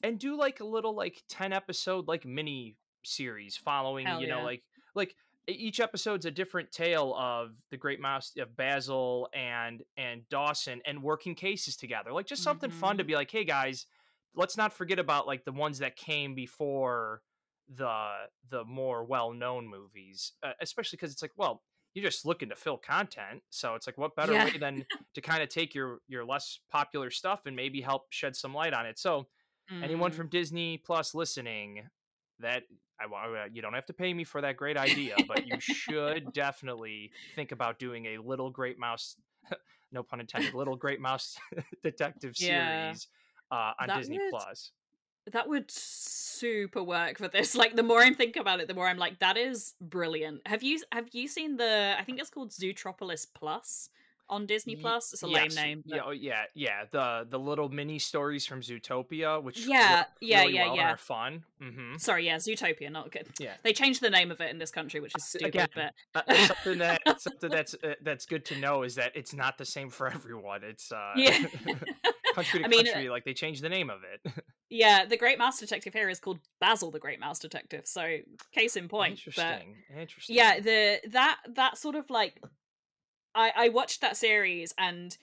[0.03, 4.43] and do like a little like 10 episode like mini series following Hell you know
[4.43, 4.63] like
[4.95, 5.17] like
[5.49, 11.03] each episode's a different tale of the great mouse of basil and and dawson and
[11.03, 12.79] working cases together like just something mm-hmm.
[12.79, 13.09] fun to mm-hmm.
[13.09, 13.87] be like hey guys
[14.35, 17.23] let's not forget about like the ones that came before
[17.77, 18.11] the
[18.51, 21.63] the more well-known movies uh, especially because it's like well
[21.95, 24.45] you're just looking to fill content so it's like what better yeah.
[24.45, 24.85] way than
[25.15, 28.75] to kind of take your your less popular stuff and maybe help shed some light
[28.75, 29.27] on it so
[29.73, 29.85] Mm.
[29.85, 31.83] Anyone from Disney Plus listening,
[32.43, 32.65] that
[33.01, 36.33] I want you don't have to pay me for that great idea, but you should
[36.35, 39.17] definitely think about doing a Little Great Mouse,
[39.93, 41.37] no pun intended, Little Great Mouse
[41.83, 42.93] detective yeah.
[42.93, 43.09] series
[43.51, 44.73] uh, on that Disney would, Plus.
[45.33, 47.55] That would super work for this.
[47.55, 50.41] Like the more I'm thinking about it, the more I'm like, that is brilliant.
[50.47, 51.95] Have you have you seen the?
[51.99, 53.89] I think it's called Zootropolis Plus
[54.33, 55.13] on Disney Plus.
[55.13, 55.55] It's a yes.
[55.55, 55.85] lame name.
[55.87, 55.97] But...
[55.97, 56.85] Yeah, oh, yeah, yeah.
[56.91, 60.97] The the little mini stories from Zootopia, which yeah, yeah, really yeah, well yeah, are
[60.97, 61.45] fun.
[61.63, 61.97] Mm-hmm.
[61.99, 63.29] Sorry, yeah, Zootopia, not good.
[63.39, 65.49] Yeah, they changed the name of it in this country, which is stupid.
[65.49, 69.35] Again, but uh, something that something that's uh, that's good to know is that it's
[69.35, 70.65] not the same for everyone.
[70.65, 71.39] It's uh, yeah.
[72.35, 74.33] country to I mean, country, like they changed the name of it.
[74.71, 77.83] yeah, the Great Mouse Detective here is called Basil the Great Mouse Detective.
[77.85, 78.19] So,
[78.53, 79.13] case in point.
[79.13, 79.77] Interesting.
[79.91, 80.37] But, Interesting.
[80.37, 82.41] Yeah, the that that sort of like
[83.35, 85.17] I I watched that series and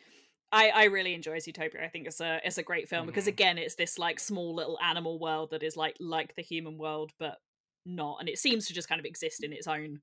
[0.52, 1.84] I I really enjoy Zootopia.
[1.84, 3.08] I think it's a it's a great film mm.
[3.08, 3.30] because mm-hmm.
[3.30, 7.12] again it's this like small little animal world that is like like the human world
[7.19, 7.38] but
[7.86, 10.00] not and it seems to just kind of exist in its own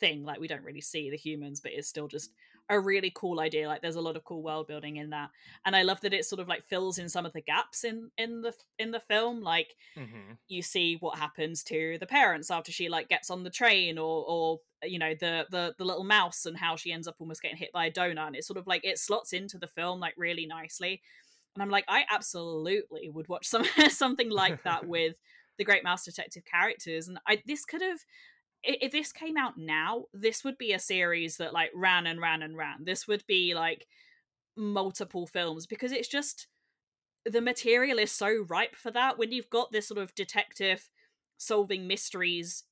[0.00, 0.24] thing.
[0.24, 2.30] Like we don't really see the humans, but it's still just
[2.68, 3.68] a really cool idea.
[3.68, 5.30] Like there's a lot of cool world building in that,
[5.64, 8.10] and I love that it sort of like fills in some of the gaps in
[8.16, 9.42] in the in the film.
[9.42, 10.34] Like mm-hmm.
[10.48, 14.24] you see what happens to the parents after she like gets on the train, or
[14.26, 17.58] or you know the the the little mouse and how she ends up almost getting
[17.58, 18.28] hit by a donut.
[18.28, 21.02] And it's sort of like it slots into the film like really nicely.
[21.54, 25.16] And I'm like, I absolutely would watch some something like that with
[25.58, 27.08] the Great Mouse Detective characters.
[27.08, 28.00] And I this could have
[28.64, 32.42] if this came out now, this would be a series that like ran and ran
[32.42, 32.84] and ran.
[32.84, 33.86] This would be like
[34.56, 36.46] multiple films because it's just
[37.24, 39.18] the material is so ripe for that.
[39.18, 40.90] When you've got this sort of detective
[41.36, 42.64] solving mysteries,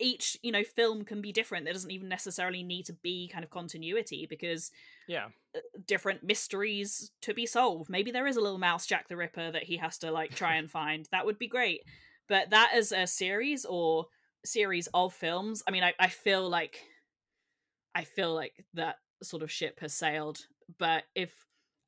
[0.00, 1.64] each you know film can be different.
[1.64, 4.70] There doesn't even necessarily need to be kind of continuity because
[5.06, 7.90] yeah, uh, different mysteries to be solved.
[7.90, 10.56] Maybe there is a little mouse Jack the Ripper that he has to like try
[10.56, 11.08] and find.
[11.12, 11.82] That would be great.
[12.28, 14.06] But that as a series or
[14.44, 15.62] series of films.
[15.66, 16.80] I mean, I, I feel like
[17.94, 20.46] I feel like that sort of ship has sailed.
[20.78, 21.32] But if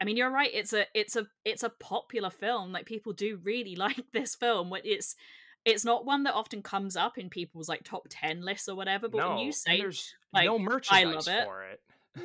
[0.01, 0.51] I mean, you're right.
[0.53, 2.73] It's a it's a it's a popular film.
[2.73, 4.73] Like people do really like this film.
[4.85, 5.17] It's
[5.65, 9.09] it's not one that often comes up in people's like top ten lists or whatever.
[9.09, 11.81] But no, when you say there's like, no merchandise I love it, for it.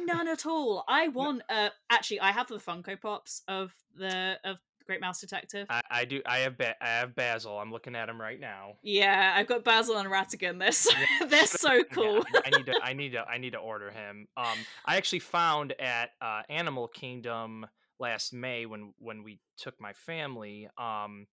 [0.06, 0.84] None at all.
[0.88, 1.42] I want.
[1.50, 5.68] Uh, actually, I have the Funko Pops of the of Great Mouse Detective?
[5.70, 6.22] I, I do.
[6.26, 7.58] I have ba- I have Basil.
[7.60, 8.74] I'm looking at him right now.
[8.84, 10.60] Yeah, I've got Basil and Ratigan.
[10.60, 11.26] They're so, yeah.
[11.30, 12.24] they're so cool.
[12.34, 12.74] Yeah, I need to.
[12.84, 13.22] I need to.
[13.22, 14.28] I need to order him.
[14.38, 17.66] Um, I actually found at uh, Animal Kingdom
[18.00, 20.68] last May when when we took my family.
[20.78, 21.28] Um,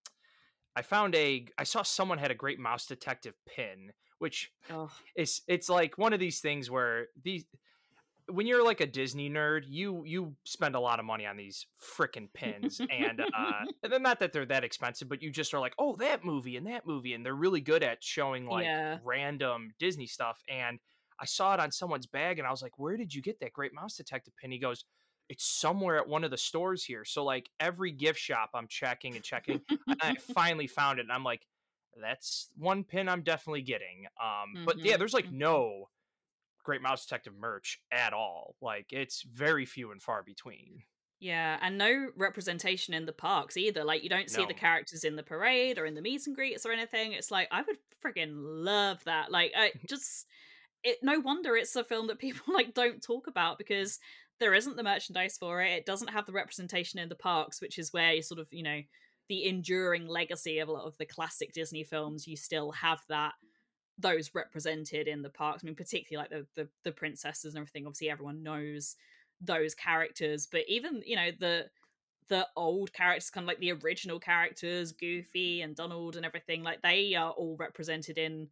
[0.75, 1.45] I found a.
[1.57, 4.91] I saw someone had a Great Mouse Detective pin, which oh.
[5.15, 7.45] is it's like one of these things where these
[8.29, 11.65] when you're like a Disney nerd, you you spend a lot of money on these
[11.81, 15.73] freaking pins, and uh, and not that they're that expensive, but you just are like,
[15.77, 18.97] oh, that movie and that movie, and they're really good at showing like yeah.
[19.03, 20.41] random Disney stuff.
[20.49, 20.79] And
[21.19, 23.53] I saw it on someone's bag, and I was like, where did you get that
[23.53, 24.51] Great Mouse Detective pin?
[24.51, 24.85] He goes,
[25.27, 27.05] it's somewhere at one of the stores here.
[27.05, 31.11] So like every gift shop, I'm checking and checking, and I finally found it, and
[31.11, 31.45] I'm like,
[32.01, 34.05] that's one pin I'm definitely getting.
[34.21, 34.65] Um, mm-hmm.
[34.65, 35.39] but yeah, there's like mm-hmm.
[35.39, 35.89] no
[36.69, 38.55] Great Mouse Detective merch at all.
[38.61, 40.83] Like it's very few and far between.
[41.19, 43.83] Yeah, and no representation in the parks either.
[43.83, 44.47] Like you don't see no.
[44.47, 47.13] the characters in the parade or in the meet and greets or anything.
[47.13, 49.31] It's like I would friggin' love that.
[49.31, 50.27] Like I just
[50.83, 53.97] it no wonder it's a film that people like don't talk about because
[54.39, 55.71] there isn't the merchandise for it.
[55.71, 58.61] It doesn't have the representation in the parks, which is where you sort of, you
[58.61, 58.81] know,
[59.27, 63.33] the enduring legacy of a lot of the classic Disney films, you still have that
[63.99, 65.63] those represented in the parks.
[65.63, 67.85] I mean, particularly like the, the the princesses and everything.
[67.85, 68.95] Obviously, everyone knows
[69.41, 71.65] those characters, but even you know the
[72.29, 76.81] the old characters, kind of like the original characters, Goofy and Donald and everything, like
[76.81, 78.49] they are all represented in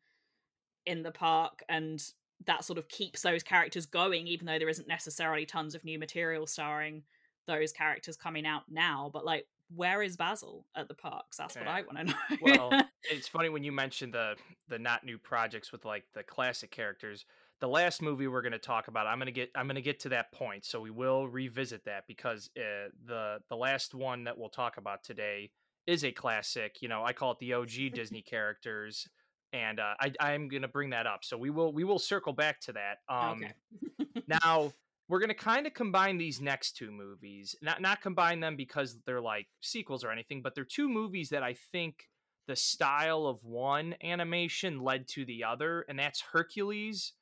[0.85, 2.01] in the park, and
[2.45, 5.99] that sort of keeps those characters going, even though there isn't necessarily tons of new
[5.99, 7.03] material starring
[7.45, 9.09] those characters coming out now.
[9.11, 11.37] But like where is Basil at the parks?
[11.37, 11.61] That's yeah.
[11.61, 12.69] what I want to know.
[12.69, 14.35] well, it's funny when you mentioned the
[14.67, 17.25] the not new projects with like the classic characters.
[17.59, 19.81] The last movie we're going to talk about, I'm going to get I'm going to
[19.81, 24.25] get to that point, so we will revisit that because uh, the the last one
[24.25, 25.51] that we'll talk about today
[25.87, 26.81] is a classic.
[26.81, 29.07] You know, I call it the OG Disney characters,
[29.53, 31.23] and uh, I I'm going to bring that up.
[31.23, 32.99] So we will we will circle back to that.
[33.09, 34.23] Um, okay.
[34.43, 34.71] now
[35.09, 38.97] we're going to kind of combine these next two movies not not combine them because
[39.05, 42.07] they're like sequels or anything but they're two movies that i think
[42.47, 47.13] the style of one animation led to the other and that's hercules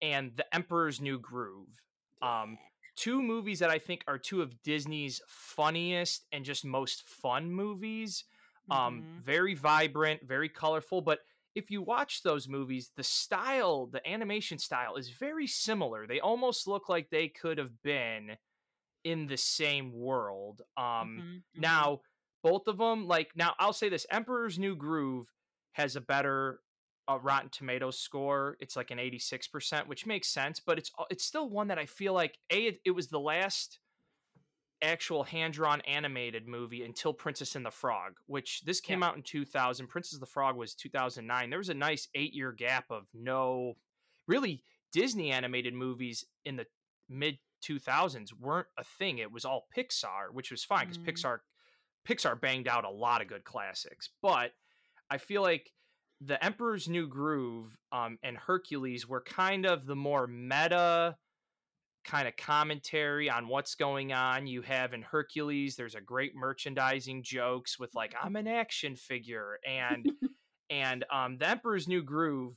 [0.00, 1.68] and the emperor's new groove.
[2.22, 2.58] Um
[2.96, 8.24] two movies that i think are two of disney's funniest and just most fun movies.
[8.70, 9.20] Um mm-hmm.
[9.24, 11.20] very vibrant very colorful but
[11.54, 16.06] if you watch those movies, the style, the animation style is very similar.
[16.06, 18.36] They almost look like they could have been
[19.04, 20.62] in the same world.
[20.76, 21.60] Um mm-hmm, mm-hmm.
[21.60, 22.00] now
[22.42, 25.26] both of them like now I'll say this Emperor's New Groove
[25.72, 26.60] has a better
[27.08, 28.56] uh, Rotten Tomatoes score.
[28.60, 31.86] It's like an 86%, which makes sense, but it's uh, it's still one that I
[31.86, 33.78] feel like a it, it was the last
[34.82, 39.08] actual hand drawn animated movie until Princess and the Frog, which this came yeah.
[39.08, 39.86] out in 2000.
[39.88, 41.50] Princess and the Frog was 2009.
[41.50, 43.76] There was a nice eight year gap of no,
[44.26, 44.62] really,
[44.92, 46.66] Disney animated movies in the
[47.08, 49.18] mid 2000s weren't a thing.
[49.18, 51.06] It was all Pixar, which was fine because mm.
[51.06, 51.38] Pixar
[52.08, 54.10] Pixar banged out a lot of good classics.
[54.22, 54.52] But
[55.10, 55.72] I feel like
[56.20, 61.16] the Emperor's New Groove um, and Hercules were kind of the more meta
[62.04, 64.46] kind of commentary on what's going on.
[64.46, 69.58] You have in Hercules, there's a great merchandising jokes with like I'm an action figure
[69.66, 70.10] and
[70.70, 72.56] and um the Emperor's New Groove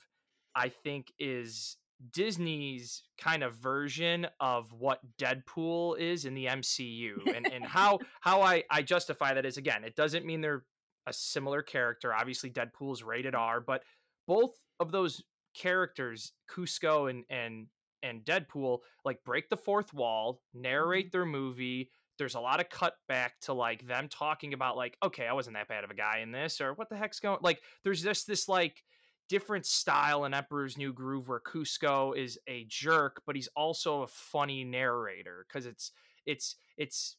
[0.55, 1.77] I think is
[2.13, 7.35] Disney's kind of version of what Deadpool is in the MCU.
[7.35, 10.63] And and how how I I justify that is again, it doesn't mean they're
[11.07, 12.13] a similar character.
[12.13, 13.83] Obviously Deadpool's rated R, but
[14.27, 15.21] both of those
[15.55, 17.67] characters, Kuzco and and
[18.03, 21.11] and Deadpool, like break the fourth wall, narrate Mm-hmm.
[21.11, 21.91] their movie.
[22.17, 25.67] There's a lot of cutback to like them talking about like, okay, I wasn't that
[25.67, 28.47] bad of a guy in this, or what the heck's going like there's just this
[28.47, 28.83] like
[29.29, 34.07] different style in Emperor's New Groove where Kuzco is a jerk, but he's also a
[34.07, 35.91] funny narrator because it's
[36.25, 37.15] it's it's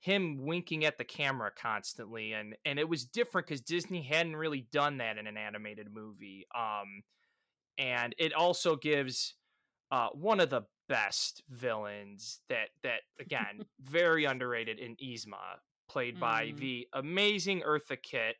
[0.00, 4.66] him winking at the camera constantly and and it was different because Disney hadn't really
[4.72, 6.46] done that in an animated movie.
[6.56, 7.02] Um
[7.78, 9.34] and it also gives
[9.90, 16.46] uh one of the best villains that that again very underrated in Yzma played by
[16.48, 16.56] Mm.
[16.58, 18.36] the amazing Eartha Kitt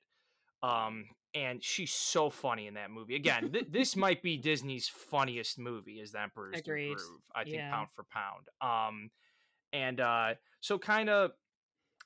[0.63, 3.15] um and she's so funny in that movie.
[3.15, 6.97] Again, th- this might be Disney's funniest movie is The Emperor's New Agreed.
[6.97, 7.21] Groove.
[7.35, 7.71] I think Yeah.
[7.71, 8.49] pound for pound.
[8.61, 9.11] Um
[9.73, 11.31] and uh so kind of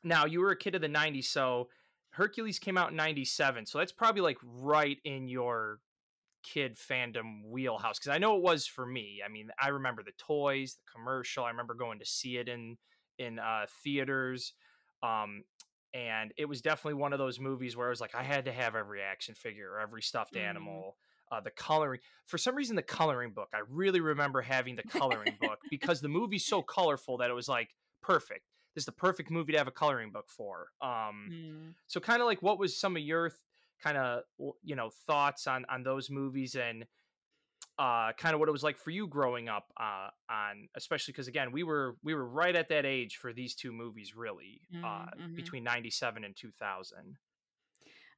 [0.03, 1.69] now you were a kid of the 90s so
[2.11, 3.67] Hercules came out in 97.
[3.67, 5.81] So that's probably like right in your
[6.45, 9.23] kid fandom wheelhouse because I know it was for me.
[9.25, 11.45] I mean, I remember the toys, the commercial.
[11.45, 12.77] I remember going to see it in
[13.19, 14.55] in uh, theaters,
[15.03, 15.45] um,
[15.93, 18.53] and it was definitely one of those movies where I was like, I had to
[18.53, 20.41] have every action figure or every stuffed Mm.
[20.49, 20.97] animal.
[21.31, 23.49] Uh, the coloring, for some reason, the coloring book.
[23.55, 27.49] I really remember having the coloring book because the movie's so colorful that it was
[27.49, 28.45] like perfect.
[28.75, 30.69] This is the perfect movie to have a coloring book for.
[30.83, 31.75] Um, Mm.
[31.87, 33.41] so kind of like what was some of your th-
[33.85, 34.23] kind of
[34.63, 36.87] you know thoughts on on those movies and
[37.79, 41.29] uh kind of what it was like for you growing up uh on especially because
[41.29, 45.07] again we were we were right at that age for these two movies really uh
[45.17, 45.35] Mm, mhm.
[45.37, 47.19] between 97 and 2000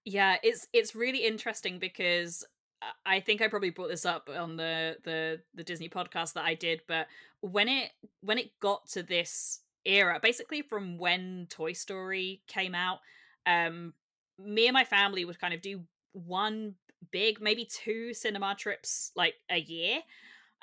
[0.04, 2.44] Yeah, it's it's really interesting because
[2.82, 6.44] I- I think I probably brought this up on the the the Disney podcast that
[6.44, 7.08] I did, but
[7.40, 13.00] when it when it got to this era, basically from when Toy Story came out,
[13.46, 13.94] um
[14.38, 16.74] me and my family would kind of do one
[17.10, 20.00] big, maybe two cinema trips like a year.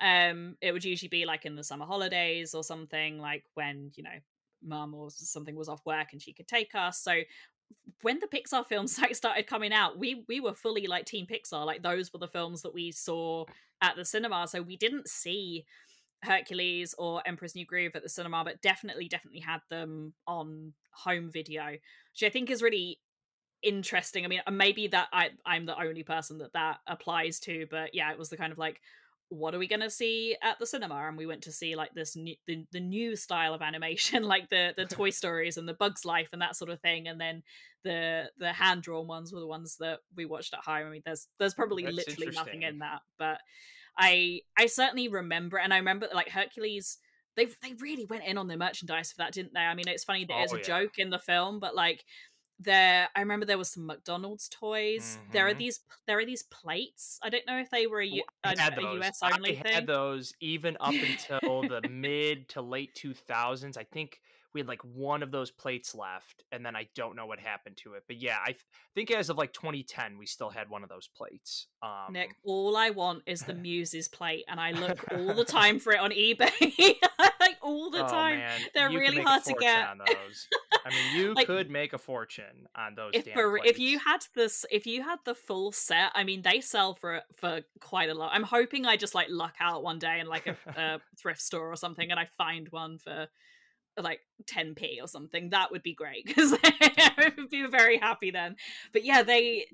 [0.01, 4.03] Um it would usually be like in the summer holidays or something like when, you
[4.03, 4.19] know,
[4.65, 6.99] mum or something was off work and she could take us.
[6.99, 7.21] So
[8.01, 11.65] when the Pixar films like started coming out, we we were fully like Team Pixar.
[11.65, 13.45] Like those were the films that we saw
[13.81, 14.47] at the cinema.
[14.47, 15.65] So we didn't see
[16.23, 21.29] Hercules or Emperor's New Groove at the cinema, but definitely, definitely had them on home
[21.31, 22.99] video, which I think is really
[23.63, 24.25] interesting.
[24.25, 28.11] I mean, maybe that I I'm the only person that that applies to, but yeah,
[28.11, 28.79] it was the kind of like
[29.29, 31.07] what are we going to see at the cinema?
[31.07, 34.49] And we went to see like this new the, the new style of animation like
[34.49, 37.07] the the toy stories and the bugs life and that sort of thing.
[37.07, 37.41] And then
[37.83, 40.87] the the hand drawn ones were the ones that we watched at home.
[40.87, 43.39] I mean there's there's probably That's literally nothing in that but
[43.95, 46.97] i i certainly remember and i remember like hercules
[47.35, 49.59] they they really went in on the merchandise for that didn't they?
[49.59, 50.65] I mean it's funny that it's Oh, a yeah.
[50.65, 52.03] joke in the film but like
[52.59, 55.57] there i remember there was some mcdonald's toys there are Mhm.
[55.57, 58.59] these there are these plates i don't know if they were a, U- I a,
[58.59, 59.01] had a those.
[59.03, 63.77] us I only thing had those even up until the mid to late 2000s.
[63.77, 64.19] I think
[64.53, 67.75] we had like one of those plates left, and then I don't know what happened
[67.77, 68.03] to it.
[68.05, 68.59] But yeah, I th-
[68.93, 71.65] think as of like 2010, we still had one of those plates.
[71.81, 75.79] Um, Nick, all I want is the Muses plate, and I look all the time
[75.79, 76.51] for it on eBay,
[77.39, 78.37] like all the oh, time.
[78.39, 79.87] man, They're you really hard to get.
[80.85, 83.11] I mean, you Like, could make a fortune on those.
[83.13, 86.41] If damn for, if you had this, if you had the full set, I mean,
[86.41, 88.31] they sell for for quite a lot.
[88.33, 91.71] I'm hoping I just like luck out one day in like a, a thrift store
[91.71, 93.27] or something, and I find one for
[93.97, 95.51] like 10p or something.
[95.51, 98.55] That would be great because I would be very happy then.
[98.91, 99.65] But yeah, they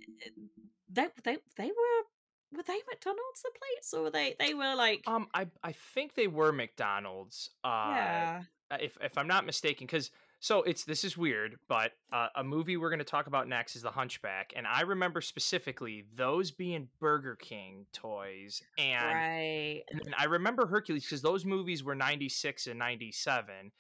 [0.90, 2.04] they they they were
[2.52, 6.16] were they McDonald's the plates or were they they were like um, I I think
[6.16, 7.52] they were McDonald's.
[7.64, 8.42] Uh, yeah
[8.80, 12.78] if if I'm not mistaken, because so it's this is weird, but uh, a movie
[12.78, 16.90] we're going to talk about next is The Hunchback, and I remember specifically those being
[17.00, 22.80] Burger King toys, and, right and I remember Hercules because those movies were '96 and
[22.80, 23.72] '97.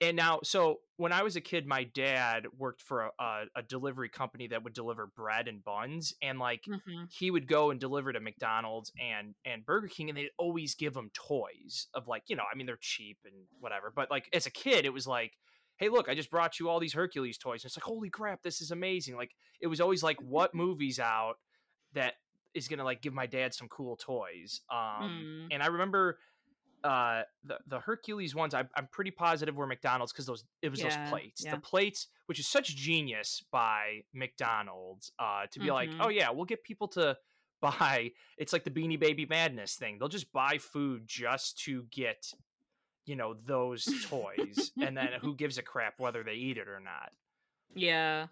[0.00, 3.62] And now, so when I was a kid, my dad worked for a, a, a
[3.62, 7.78] delivery company that would deliver bread and buns, and like hmm he would go and
[7.78, 12.24] deliver to McDonald's and and Burger King, and they'd always give him toys of like
[12.28, 15.06] you know, I mean they're cheap and whatever, but like as a kid, it was
[15.06, 15.32] like,
[15.82, 18.42] hey, look, I just brought you all these Hercules toys, and it's like, holy crap,
[18.42, 19.16] this is amazing!
[19.16, 21.34] Like it was always like, what movies out
[21.94, 22.14] that
[22.54, 24.60] is gonna like give my dad some cool toys?
[24.70, 25.54] Um, Mm.
[25.54, 26.18] and I remember.
[26.84, 30.80] Uh, the the Hercules ones, I, I'm pretty positive were McDonald's because those it was
[30.80, 31.52] Yeah, those plates, yeah.
[31.54, 35.98] the plates, which is such genius by McDonald's, uh, to be like, Mhm.
[36.00, 37.16] oh yeah, we'll get people to
[37.60, 42.26] buy it's like the beanie baby madness thing they'll just buy food just to get
[43.06, 46.80] you know those toys and then who gives a crap whether they eat it or
[46.80, 47.10] not
[47.74, 48.26] Yeah.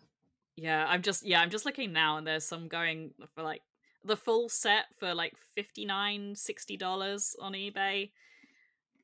[0.57, 3.63] Yeah, I'm just yeah, I'm just looking now and there's some going for like
[4.05, 8.11] the full set for like 59 60 dollars on eBay.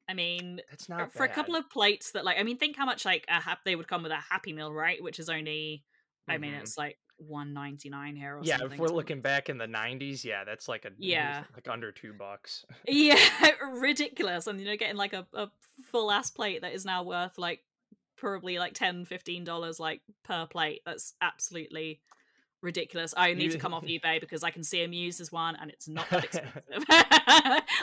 [0.08, 2.84] I mean, that's not for a couple of plates that like I mean, think how
[2.84, 5.02] much like a hap- they would come with a happy meal, right?
[5.02, 5.82] Which is only
[6.28, 6.60] I mean, Mhm.
[6.60, 10.68] it's like 199 here or yeah if we're looking back in the 90s yeah that's
[10.68, 11.44] like a Yeah.
[11.54, 13.16] like under two bucks Yeah,
[13.72, 14.46] ridiculous.
[14.46, 15.48] And you know, getting like a, a
[15.90, 17.62] full ass plate that is now worth like
[18.18, 20.82] probably like 10 15 dollars like per plate.
[20.84, 22.00] That's absolutely
[22.62, 23.14] ridiculous.
[23.16, 25.70] I need to come off eBay because I can see a Muse as one and
[25.70, 26.84] it's not that expensive.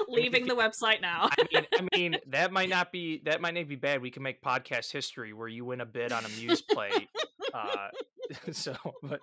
[0.07, 1.29] Leaving the website now.
[1.31, 4.01] I mean, I mean, that might not be that might not be bad.
[4.01, 7.09] We can make podcast history where you win a bid on a Muse plate.
[7.53, 7.87] Uh,
[8.51, 9.19] so, but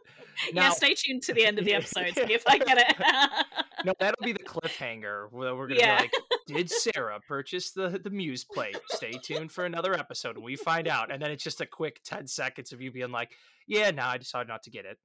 [0.52, 2.94] now, yeah, stay tuned to the end of the episode, see if I get it.
[3.84, 5.96] no, that'll be the cliffhanger where we're gonna Yeah.
[5.98, 6.12] be like,
[6.46, 8.76] did Sarah purchase the the Muse plate?
[8.90, 11.10] Stay tuned for another episode and we find out.
[11.12, 13.32] And then it's just a quick ten seconds of you being like,
[13.66, 14.98] yeah, no, I decided not to get it.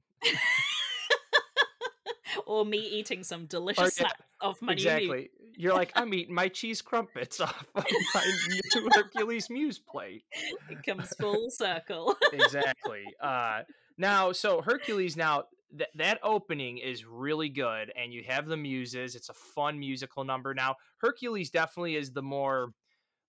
[2.45, 5.29] or me eating some delicious snacks of my exactly.
[5.57, 10.23] You're like, I'm eating my cheese crumpets off of my new Hercules Muse plate.
[10.69, 12.15] It comes full circle.
[12.33, 13.03] exactly.
[13.21, 13.61] Uh,
[13.97, 15.45] now, so Hercules, now
[15.77, 19.15] th- that opening is really good, and you have the muses.
[19.15, 20.53] It's a fun musical number.
[20.53, 22.73] Now, Hercules definitely is the more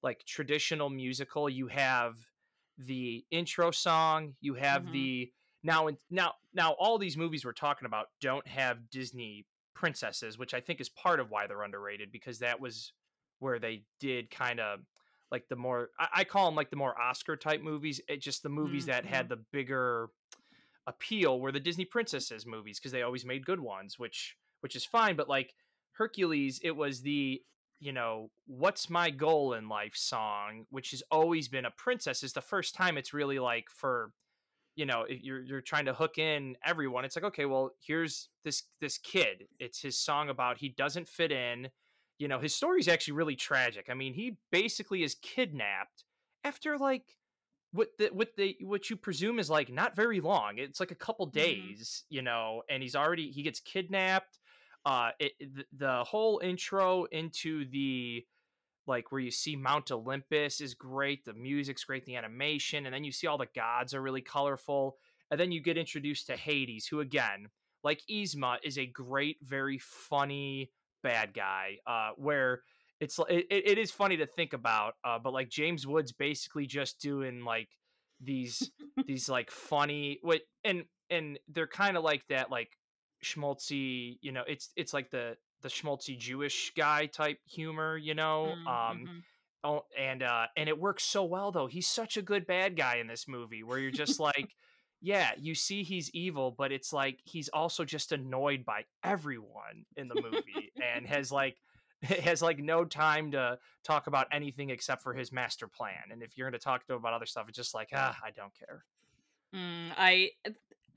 [0.03, 1.49] like traditional musical.
[1.49, 2.17] You have
[2.79, 4.35] the intro song.
[4.41, 4.93] You have Mhm.
[4.93, 10.39] the now and now now all these movies we're talking about don't have Disney princesses,
[10.39, 12.93] which I think is part of why they're underrated because that was
[13.39, 14.81] where they did kind of
[15.31, 18.01] like the more I, I call them like the more Oscar type movies.
[18.09, 20.09] It just the movies that had the bigger
[20.87, 24.85] appeal were the Disney princesses movies because they always made good ones, which which is
[24.85, 25.17] fine.
[25.17, 25.55] But like
[25.93, 27.43] Hercules, it was the
[27.81, 32.23] you know what's my goal in life song, which has always been a princess.
[32.23, 34.13] Is the first time it's really like for
[34.77, 37.05] you know you're you're trying to hook in everyone.
[37.05, 39.47] It's like okay, well here's this this kid.
[39.59, 41.69] It's his song about he doesn't fit in.
[42.19, 43.87] You know his story is actually really tragic.
[43.91, 46.05] I mean he basically is kidnapped
[46.45, 47.17] after like
[47.73, 50.59] what the what the what you presume is like not very long.
[50.59, 51.33] It's like a couple Mhm.
[51.35, 54.39] days, you know, and he's already he gets kidnapped.
[54.85, 58.25] Uh, it, the, the whole intro into the
[58.87, 61.25] like where you see Mount Olympus is great.
[61.25, 64.99] The music's great, the animation, and then you see all the gods are really colorful.
[65.31, 67.49] And then you get introduced to Hades, who again,
[67.83, 71.79] like Yzma, is a great, very funny bad guy.
[71.87, 72.63] Uh, where
[73.01, 77.01] it's it, it is funny to think about, uh, but like James Woods basically just
[77.01, 77.69] doing like
[78.21, 78.71] these
[79.07, 82.71] these like funny what and and they're kind of like that like
[83.25, 88.55] schmaltzy you know it's it's like the the schmaltzy jewish guy type humor you know
[88.67, 89.23] Mm, um mhm.
[89.65, 92.97] oh and uh and it works so well though he's such a good bad guy
[92.97, 94.49] in this movie where you're just like
[95.01, 100.09] yeah you see he's evil but it's like he's also just annoyed by everyone in
[100.09, 101.57] the movie and has like
[102.25, 106.37] has like no time to talk about anything except for his master plan and if
[106.37, 108.53] you're going to talk to him about other stuff it's just like ah i don't
[108.59, 108.85] care
[109.55, 110.31] Mm, I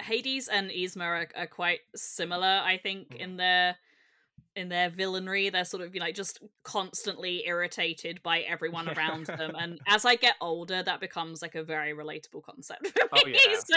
[0.01, 3.17] Hades and Yzma are, are quite similar, I think, Mm.
[3.17, 3.75] in their
[4.59, 5.51] in their villainry.
[5.51, 9.53] They're sort of you know, like just constantly irritated by everyone around them.
[9.57, 13.35] And as I get older, that becomes like a very relatable concept for oh, me.
[13.35, 13.55] Oh, yeah.
[13.69, 13.75] So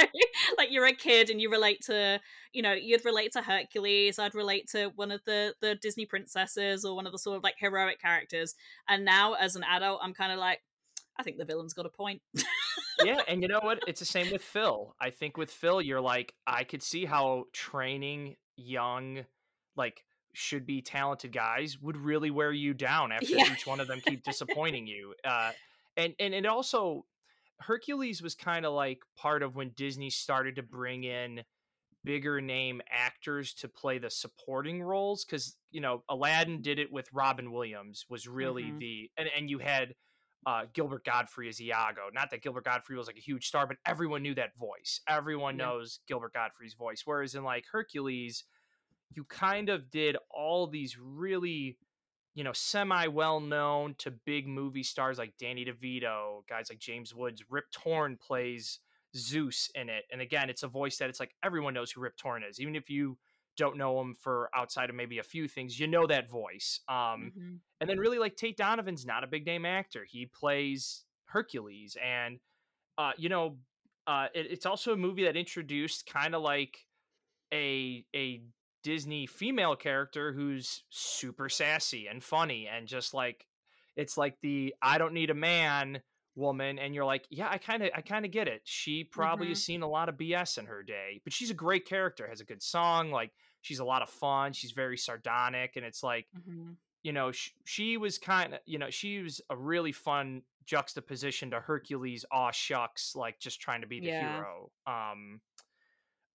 [0.59, 2.21] like you're a kid and you relate to
[2.53, 6.85] you know, you'd relate to Hercules, I'd relate to one of the the Disney princesses
[6.85, 8.55] or one of the sort of like heroic characters.
[8.89, 10.61] And now as an adult, I'm kind of like,
[11.19, 12.23] I think the villain's got a point.
[13.05, 13.81] yeah, and you know what?
[13.87, 14.95] It's the same with Phil.
[15.01, 19.25] I think with Phil, you're like, I could see how training young,
[19.77, 20.05] like,
[20.35, 23.53] should be talented guys would really wear you down after Yeah.
[23.53, 25.15] each one of them keep disappointing you.
[25.25, 25.53] Uh,
[25.97, 27.05] and and it also,
[27.61, 31.45] Hercules was kind of like part of when Disney started to bring in
[32.05, 37.07] bigger name actors to play the supporting roles because you know Aladdin did it with
[37.13, 38.79] Robin Williams was really Mhm.
[38.81, 39.95] the and and you had
[40.45, 42.11] uh, Gilbert Gottfried as Iago.
[42.13, 45.01] Not that Gilbert Gottfried was like a huge star, but everyone knew that voice.
[45.07, 45.67] Everyone Yeah.
[45.67, 47.03] knows Gilbert Gottfried's voice.
[47.05, 48.43] Whereas in like Hercules,
[49.15, 51.79] you kind of did all these really,
[52.35, 57.15] you know, semi well known to big movie stars like Danny DeVito, guys like James
[57.15, 57.43] Woods.
[57.49, 58.81] Rip Torn plays
[59.15, 60.05] Zeus in it.
[60.11, 62.61] And again, it's a voice that it's like everyone knows who Rip Torn is.
[62.61, 63.19] Even if you
[63.57, 66.81] don't know him for outside of maybe a few things, you know that voice.
[66.89, 67.61] Um, Mhm.
[67.81, 70.05] and then really like Tate Donovan's not a big name actor.
[70.05, 72.41] He plays Hercules, and
[72.99, 73.59] uh, you know,
[74.07, 76.87] uh, it, it's also a movie that introduced kind of like
[77.53, 78.43] a a
[78.83, 83.47] Disney female character who's super sassy and funny and just like
[83.97, 86.03] it's like the I don't need a man
[86.35, 89.47] woman and you're like yeah i kind of i kind of get it she probably
[89.47, 89.53] mm-hmm.
[89.53, 92.41] has seen a lot of bs in her day but she's a great character has
[92.41, 93.31] a good song like
[93.61, 96.71] she's a lot of fun she's very sardonic and it's like mm-hmm.
[97.03, 101.51] you know she, she was kind of you know she was a really fun juxtaposition
[101.51, 104.37] to hercules aw shucks like just trying to be the yeah.
[104.37, 105.39] hero um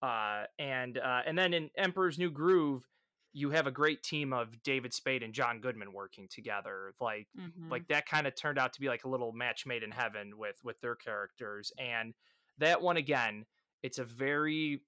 [0.01, 2.87] uh and uh and then in emperor's new groove
[3.37, 6.93] you have a great team of David Spade and John Goodman working together.
[6.99, 7.69] Like mm-hmm.
[7.69, 10.39] like that kind of turned out to be like a little match made in heaven
[10.39, 11.71] with with their characters.
[11.77, 12.15] And
[12.57, 13.45] that one again,
[13.83, 14.81] it's a very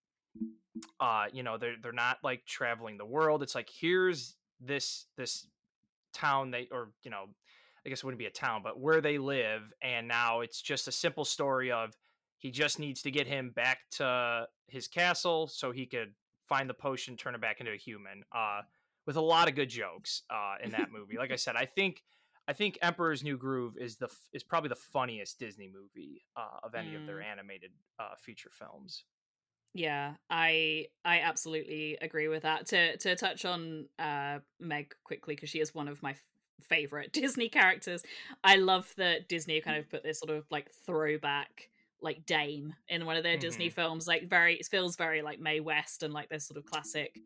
[0.99, 3.43] uh you know they're they're not like traveling the world.
[3.43, 5.45] It's like here's this this
[6.11, 7.25] town they or you know
[7.85, 10.87] I guess it wouldn't be a town, but where they live, and now it's just
[10.87, 11.95] a simple story of
[12.39, 16.13] he just needs to get him back to his castle so he could
[16.47, 18.23] find the potion, turn it back into a human.
[18.31, 18.61] Uh,
[19.05, 21.17] with a lot of good jokes uh, in that movie.
[21.17, 22.03] like I said, I think
[22.47, 26.75] I think Emperor's New Groove is the is probably the funniest Disney movie uh, of
[26.75, 27.01] any mm.
[27.01, 27.25] of their mm.
[27.25, 29.03] animated uh, feature films.
[29.73, 32.67] Yeah, I I absolutely agree with that.
[32.67, 36.23] To to touch on uh, Meg quickly because she is one of my f-
[36.61, 38.03] favorite Disney characters.
[38.43, 41.69] I love that Disney kind of put this sort of like throwback
[42.01, 43.41] like Dame in one of their mm-hmm.
[43.41, 44.07] Disney films.
[44.07, 47.19] Like very, it feels very like Mae West and like this sort of classic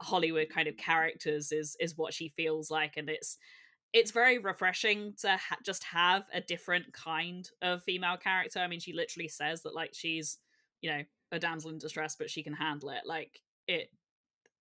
[0.00, 3.38] Hollywood kind of characters is is what she feels like, and it's
[3.92, 8.60] it's very refreshing to ha- just have a different kind of female character.
[8.60, 10.38] I mean, she literally says that like she's
[10.80, 11.02] you know
[11.32, 13.02] a damsel in distress, but she can handle it.
[13.04, 13.90] Like it,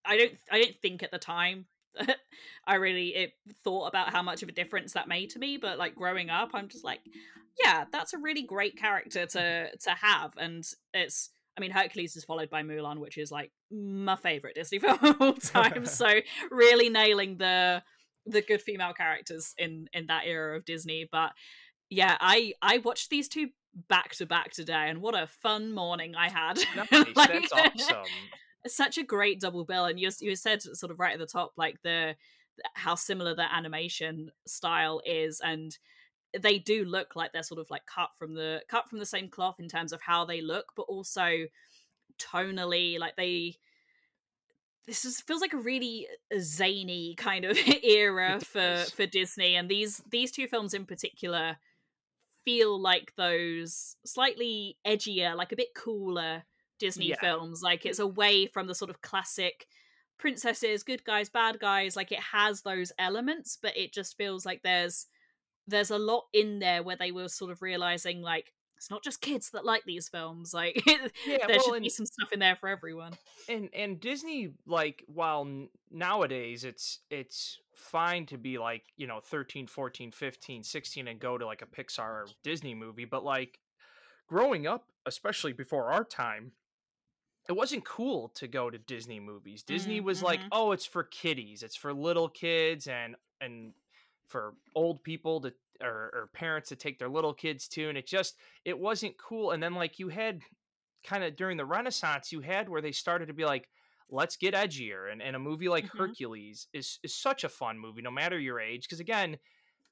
[0.05, 1.65] I don't I don't think at the time
[2.67, 5.77] I really it thought about how much of a difference that made to me, but
[5.77, 7.01] like growing up, I'm just like,
[7.63, 11.31] yeah, that's a really great character to to have, and it's.
[11.57, 15.21] I mean, Hercules is followed by Mulan, which is like my favorite Disney film of
[15.21, 15.85] all time.
[15.85, 16.07] so
[16.49, 17.83] really nailing the
[18.25, 21.07] the good female characters in in that era of Disney.
[21.11, 21.31] But
[21.89, 23.49] yeah, I I watched these two
[23.89, 26.59] back to back today, and what a fun morning I had!
[26.75, 28.03] Nice, like, that's awesome.
[28.67, 31.53] Such a great double bill, and you you said sort of right at the top,
[31.57, 32.15] like the
[32.73, 35.77] how similar the animation style is, and
[36.37, 39.29] they do look like they're sort of like cut from the cut from the same
[39.29, 41.47] cloth in terms of how they look, but also
[42.19, 43.55] tonally, like they
[44.85, 46.07] this is, feels like a really
[46.39, 51.57] zany kind of era for for Disney, and these these two films in particular
[52.45, 56.43] feel like those slightly edgier, like a bit cooler
[56.79, 57.19] Disney yeah.
[57.19, 57.61] films.
[57.61, 59.67] Like it's away from the sort of classic
[60.17, 61.95] princesses, good guys, bad guys.
[61.95, 65.05] Like it has those elements, but it just feels like there's
[65.69, 69.19] there's a lot in there where they were sort of realizing like it's not just
[69.19, 72.39] kids that like these films like yeah, there well, should and, be some stuff in
[72.39, 73.11] there for everyone
[73.49, 75.45] and and disney like while
[75.91, 81.37] nowadays it's it's fine to be like you know 13 14 15 16 and go
[81.37, 83.59] to like a pixar or disney movie but like
[84.27, 86.53] growing up especially before our time
[87.49, 90.05] it wasn't cool to go to disney movies disney mm-hmm.
[90.05, 90.49] was like mm-hmm.
[90.53, 93.73] oh it's for kiddies it's for little kids and and
[94.29, 98.05] for old people to or, or parents to take their little kids to and it
[98.05, 100.41] just it wasn't cool and then like you had
[101.03, 103.69] kind of during the renaissance you had where they started to be like
[104.09, 105.97] let's get edgier and, and a movie like mm-hmm.
[105.97, 109.37] hercules is is such a fun movie no matter your age because again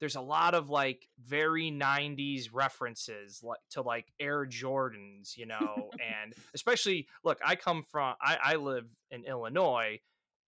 [0.00, 5.90] there's a lot of like very 90s references like to like air jordans you know
[5.92, 9.98] and especially look i come from i, I live in illinois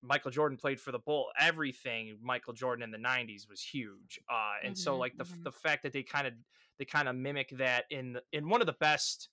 [0.03, 1.27] Michael Jordan played for the Bull.
[1.39, 5.43] Everything Michael Jordan in the '90s was huge, uh, and mm-hmm, so like the mm-hmm.
[5.43, 6.33] the fact that they kind of
[6.79, 9.29] they kind of mimic that in the, in one of the best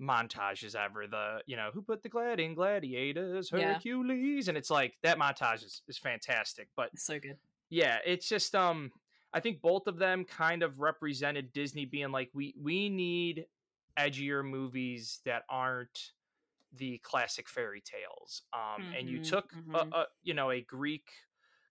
[0.00, 1.06] montages ever.
[1.06, 4.50] The you know who put the glad in gladiators Hercules, yeah.
[4.50, 6.68] and it's like that montage is, is fantastic.
[6.76, 7.36] But it's so good.
[7.70, 8.90] Yeah, it's just um
[9.32, 13.46] I think both of them kind of represented Disney being like we we need
[13.98, 16.12] edgier movies that aren't
[16.76, 18.42] the classic fairy tales.
[18.52, 19.74] Um, mm-hmm, and you mm-hmm, took mm-hmm.
[19.74, 21.08] a, a, you know a Greek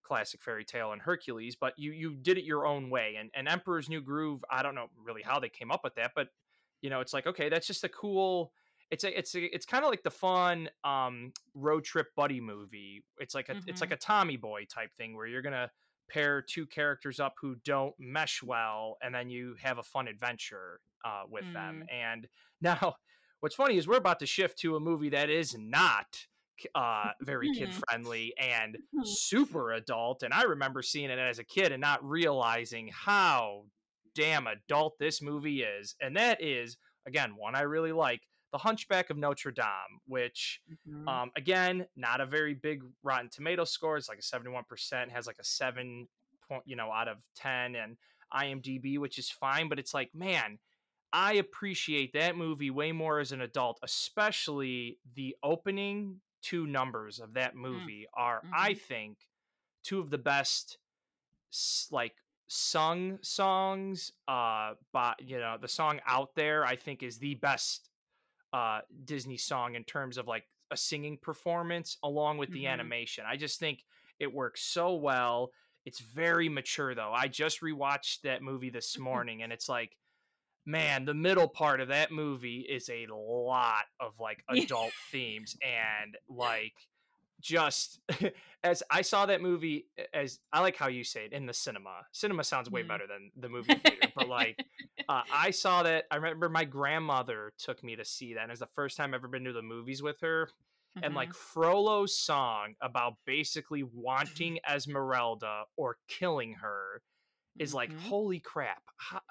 [0.03, 3.15] classic fairy tale and Hercules, but you you did it your own way.
[3.19, 6.11] And and Emperor's New Groove, I don't know really how they came up with that,
[6.15, 6.29] but
[6.81, 8.51] you know it's like okay, that's just a cool.
[8.89, 13.03] It's a it's a, it's kind of like the fun um, road trip buddy movie.
[13.19, 13.69] It's like a mm-hmm.
[13.69, 13.95] it's like mm-hmm.
[13.95, 15.69] a Tommy Boy type thing where you're gonna
[16.09, 20.79] pair two characters up who don't mesh well, and then you have a fun adventure
[21.05, 21.53] uh, with mm.
[21.53, 21.85] them.
[21.91, 22.27] And
[22.61, 22.95] now
[23.39, 26.27] What's funny is we're about to shift to a movie that is not
[26.73, 27.79] uh, very kid mm-hmm.
[27.87, 29.01] friendly and mm-hmm.
[29.03, 30.23] super adult.
[30.23, 33.65] And I remember seeing it as a kid and not realizing how
[34.15, 35.95] damn adult this movie is.
[36.01, 38.21] And that is, again, one I really like
[38.51, 41.07] The Hunchback of Notre Dame, which Mhm.
[41.07, 43.97] um, again, not a very big Rotten Tomato score.
[43.97, 46.07] It's like a 71%, has like a seven
[46.47, 47.97] point, you know, out of 10 and
[48.33, 50.59] IMDb, which is fine, but it's like, man,
[51.13, 57.33] I appreciate that movie way more as an adult, especially the opening two numbers of
[57.33, 59.29] that movie are, I think,
[59.83, 60.79] two of the best
[61.91, 62.15] like
[62.49, 67.89] sung songs uh by you know the song out there i think is the best
[68.53, 72.67] uh disney song in terms of like a singing performance along with the Mhm.
[72.67, 73.23] animation.
[73.25, 73.85] I just think
[74.19, 75.51] it works so well.
[75.85, 77.13] It's very mature though.
[77.13, 79.97] I just rewatched that movie this morning and it's like
[80.67, 86.17] man the middle part of that movie is a lot of like adult themes and
[86.29, 86.73] like
[87.39, 87.99] just
[88.63, 92.07] as I saw that movie as I like how you say it in the cinema.
[92.11, 92.87] Cinema sounds way Mm.
[92.87, 94.57] better than the movie theater, but like
[95.09, 96.05] uh, I saw that.
[96.11, 99.11] I remember my grandmother took me to see that, and it was the first time
[99.13, 100.49] I've ever been to the movies with her.
[101.01, 101.35] And like Mhm.
[101.35, 107.03] Frollo's song about basically wanting Esmeralda or killing her
[107.59, 107.99] is like Mhm.
[107.99, 109.21] holy crap how,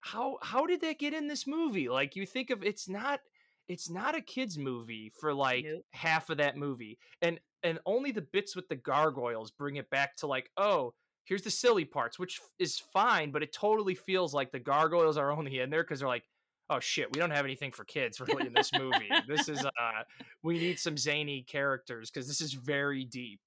[0.00, 1.88] how how did that get in this movie?
[1.88, 3.20] Like you think of it's not
[3.68, 5.82] it's not a kids movie for like Nope.
[5.90, 10.16] half of that movie and and only the bits with the gargoyles bring it back
[10.16, 10.94] to like oh
[11.24, 15.30] here's the silly parts which is fine but it totally feels like the gargoyles are
[15.30, 16.24] only in there because they're like
[16.70, 19.10] oh shit we don't have anything for kids really in this movie.
[19.26, 20.02] This is uh
[20.42, 23.40] we need some zany characters because this is very deep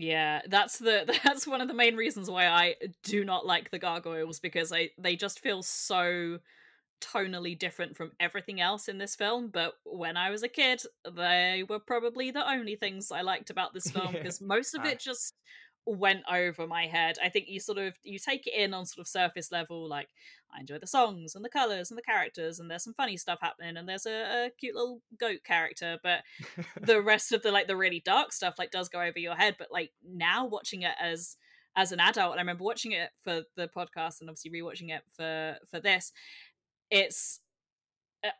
[0.00, 3.80] Yeah, that's the that's one of the main reasons why I do not like the
[3.80, 6.38] gargoyles because I they just feel so
[7.00, 9.48] tonally different from everything else in this film.
[9.48, 10.82] But when I was a kid,
[11.16, 14.22] they were probably the only things I liked about this film Yeah.
[14.22, 15.34] because most of it just
[15.96, 17.16] went over my head.
[17.22, 20.08] I think you sort of you take it in on sort of surface level, like
[20.54, 23.38] I enjoy the songs and the colors and the characters, and there's some funny stuff
[23.40, 26.22] happening, and there's a, a cute little goat character, but
[26.80, 29.56] the rest of the like the really dark stuff like does go over your head
[29.58, 31.36] but like now watching it as
[31.76, 35.02] as an adult and i remember watching it for the podcast and obviously rewatching it
[35.16, 36.12] for for this
[36.90, 37.40] it's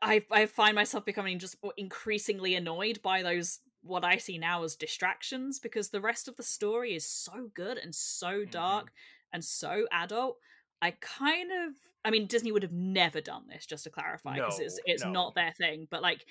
[0.02, 4.76] i i find myself becoming just increasingly annoyed by those what i see now as
[4.76, 9.34] distractions because the rest of the story is so good and so dark mm-hmm.
[9.34, 10.36] and so adult
[10.82, 11.74] i kind of
[12.04, 15.12] i mean disney would have never done this just to clarify because it's it's no.
[15.12, 16.24] not their thing but like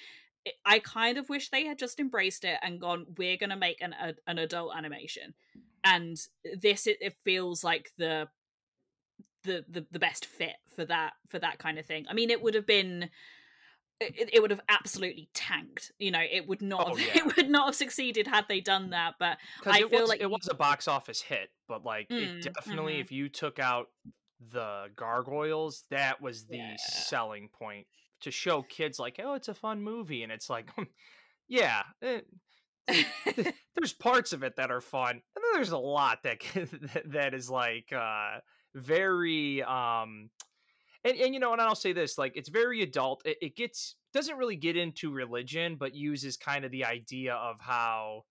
[0.47, 3.55] it- I kind of wish they had just embraced it and gone, we're going to
[3.55, 5.33] make an a, an adult animation,
[5.83, 6.17] and
[6.59, 8.29] this it, it feels like the,
[9.43, 12.05] the the the best fit for that for that kind of thing.
[12.09, 13.09] I mean, it would have been.
[13.99, 15.91] It, it would have absolutely tanked.
[15.97, 16.91] You know, it would not.
[16.91, 17.17] Oh, have, yeah.
[17.25, 19.15] It would not have succeeded had they done that.
[19.19, 22.53] But I feel was like it was a box office hit, but like Mm, it
[22.53, 23.01] definitely, mhm.
[23.01, 23.87] if you took out
[24.51, 26.75] the gargoyles, that was the Yeah.
[26.77, 27.87] selling point
[28.21, 30.69] to show kids like, oh, it's a fun movie, and it's like,
[31.47, 32.21] yeah, eh,
[32.87, 33.05] th-
[33.75, 37.33] there's parts of it that are fun, and then there's a lot that that- that
[37.33, 38.39] is like uh
[38.75, 40.29] very um.
[41.07, 43.21] And, and you know, and I'll say this: like, it's very adult.
[43.25, 47.57] It, it gets doesn't really get into religion, but uses kind of the idea of
[47.59, 48.23] how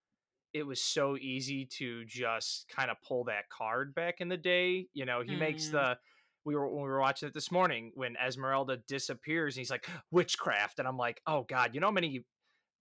[0.53, 4.89] it was so easy to just kind of pull that card back in the day.
[4.93, 5.73] You know, he makes Mm.
[5.73, 5.99] the
[6.45, 9.89] we were when we were watching it this morning when Esmeralda disappears and he's like
[10.11, 12.25] witchcraft, and I'm like, oh god, you know how many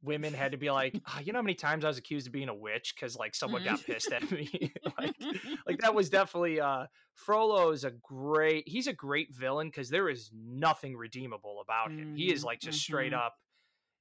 [0.01, 2.33] women had to be like, "Ah, you know how many times I was accused of
[2.33, 3.85] being a witch because like someone got Mm.
[3.85, 5.15] pissed at me, like
[5.67, 10.09] like that was definitely uh Frollo is a great he's a great villain because there
[10.09, 12.07] is nothing redeemable about him.
[12.13, 13.17] He is Mm, like just straight mhm.
[13.17, 13.35] up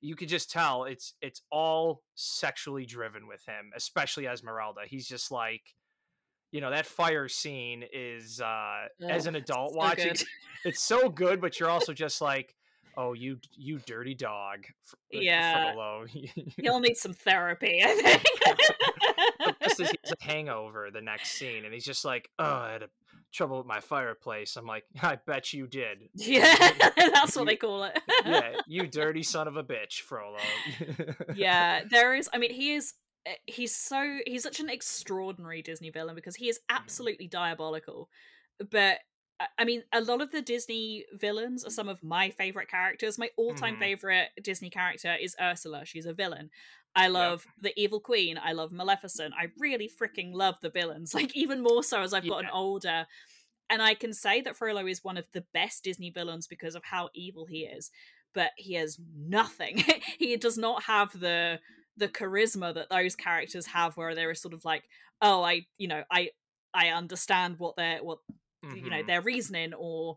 [0.01, 4.83] you could just tell it's it's all sexually driven with him, especially Esmeralda.
[4.87, 5.63] He's just like
[6.53, 10.15] you know, that fire scene is uh as an adult so watching
[10.65, 12.55] it's so good, but you're also just like,
[12.97, 14.67] oh, you you dirty dog.
[14.93, 15.73] Uh, Yeah.
[15.75, 16.07] Frollo.
[16.61, 19.59] He'll need some therapy, I think.
[19.61, 22.73] this is he has a hangover the next scene, and he's just like, "Oh, I
[22.73, 22.89] had a,
[23.33, 26.57] trouble with my fireplace." I'm like, "I bet you did." yeah,
[26.97, 27.99] that's what they call it.
[28.25, 30.39] yeah, you dirty son of a bitch, Frollo.
[31.35, 32.29] yeah, there is.
[32.33, 32.95] I mean, he is.
[33.27, 36.77] uh, He's so he's such an extraordinary Disney villain because he is Mm.
[36.77, 38.09] absolutely diabolical.
[38.71, 38.99] But
[39.59, 43.19] I- mean, a lot of the Disney villains are some of my favorite characters.
[43.19, 43.81] My all-time Mhm.
[43.81, 45.85] favorite Disney character is Ursula.
[45.85, 46.51] She's a villain.
[46.97, 48.39] I love the Evil Queen.
[48.39, 49.35] I love Maleficent.
[49.37, 51.13] I really freaking love the villains.
[51.15, 52.53] Like even more so as I've gotten Yeah.
[52.53, 53.07] older.
[53.71, 56.85] And I can say that Frollo is one of the best Disney villains because of
[56.85, 57.91] how evil he is.
[58.35, 59.79] But he has nothing.
[60.19, 61.61] he does not have the
[61.97, 64.83] the charisma that those characters have, where they're sort of like,
[65.23, 66.31] oh, I, you know, I,
[66.75, 68.19] I understand what they're what
[68.73, 69.07] you know Mhm.
[69.07, 70.17] their reasoning or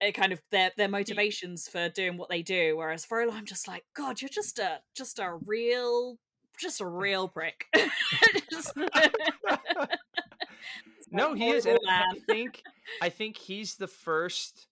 [0.00, 2.76] uh, kind of their their motivations for doing what they do.
[2.76, 6.18] Whereas Frollo, I'm just like, God, you're just a just a real
[6.60, 7.66] just a real prick.
[11.10, 11.66] no, he is.
[11.66, 12.62] I think
[13.02, 14.66] I think he's the first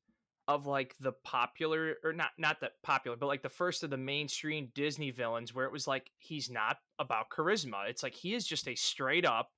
[0.48, 3.96] of like the popular or not not that popular, but like the first of the
[3.96, 7.88] mainstream Disney villains where it was like he's not about charisma.
[7.88, 9.50] It's like he is just a straight up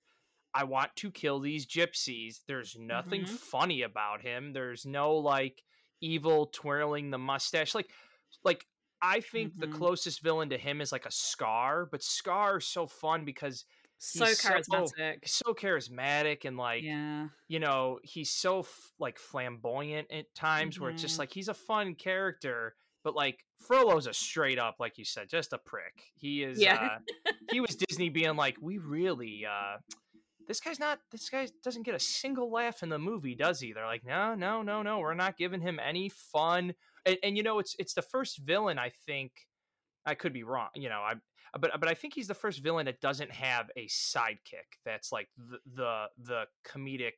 [0.55, 2.40] I want to kill these gypsies.
[2.46, 3.34] There's nothing mm-hmm.
[3.34, 4.53] funny about him.
[4.53, 5.62] There's no like
[6.01, 7.74] evil twirling the mustache.
[7.74, 7.90] Like
[8.44, 8.66] like
[9.01, 9.61] I think mm-hmm.
[9.61, 13.64] the closest villain to him is like a Scar, but Scar is so fun because
[13.99, 20.11] so charismatic, so, so, charismatic, and like yeah, you know, he's so f- like flamboyant
[20.12, 20.84] at times mm-hmm.
[20.84, 21.22] where it's just mm-hmm.
[21.22, 22.74] like he's a fun character.
[23.05, 26.03] But like Frollo's a straight up, like you said, just a prick.
[26.14, 26.61] He is.
[26.61, 26.99] Yeah.
[27.26, 29.44] uh, he was Disney being like, we really.
[29.46, 29.78] uh
[30.49, 33.72] this guy's not this guy doesn't get a single laugh in the movie does he?
[33.72, 36.74] They're like no no no no we're not giving him any fun.
[37.07, 39.30] And, and, you know it's it's the first villain i think
[40.05, 41.14] i could be wrong you know i
[41.59, 45.28] but but i think he's the first villain that doesn't have a sidekick that's like
[45.36, 47.14] the the, the comedic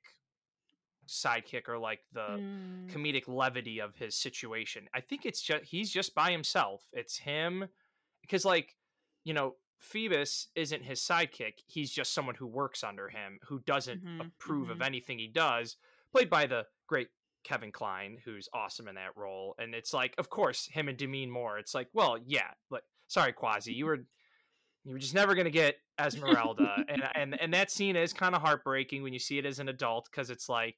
[1.11, 2.89] sidekick or like the mm.
[2.91, 4.89] comedic levity of his situation.
[4.95, 6.85] I think it's just he's just by himself.
[6.93, 7.67] It's him
[8.23, 8.77] because like
[9.25, 11.55] you know Phoebus isn't his sidekick.
[11.67, 14.73] He's just someone who works under him, who doesn't mm-hmm, approve mm-hmm.
[14.73, 15.77] of anything he does,
[16.13, 17.09] played by the great
[17.45, 19.55] Kevin Kline, who's awesome in that role.
[19.59, 21.59] And it's like, of course, him and Demi Moore.
[21.59, 24.05] It's like, well, yeah, like, sorry, Quasi, you were
[24.85, 28.43] you were just never gonna get Esmeralda, and and and that scene is kind of
[28.43, 30.77] heartbreaking when you see it as an adult because it's like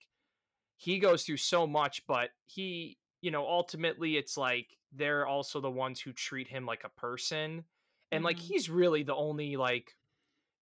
[0.77, 5.71] he goes through so much, but he, you know, ultimately, it's like they're also the
[5.71, 7.65] ones who treat him like a person
[8.13, 8.27] and mm-hmm.
[8.27, 9.97] like he's really the only like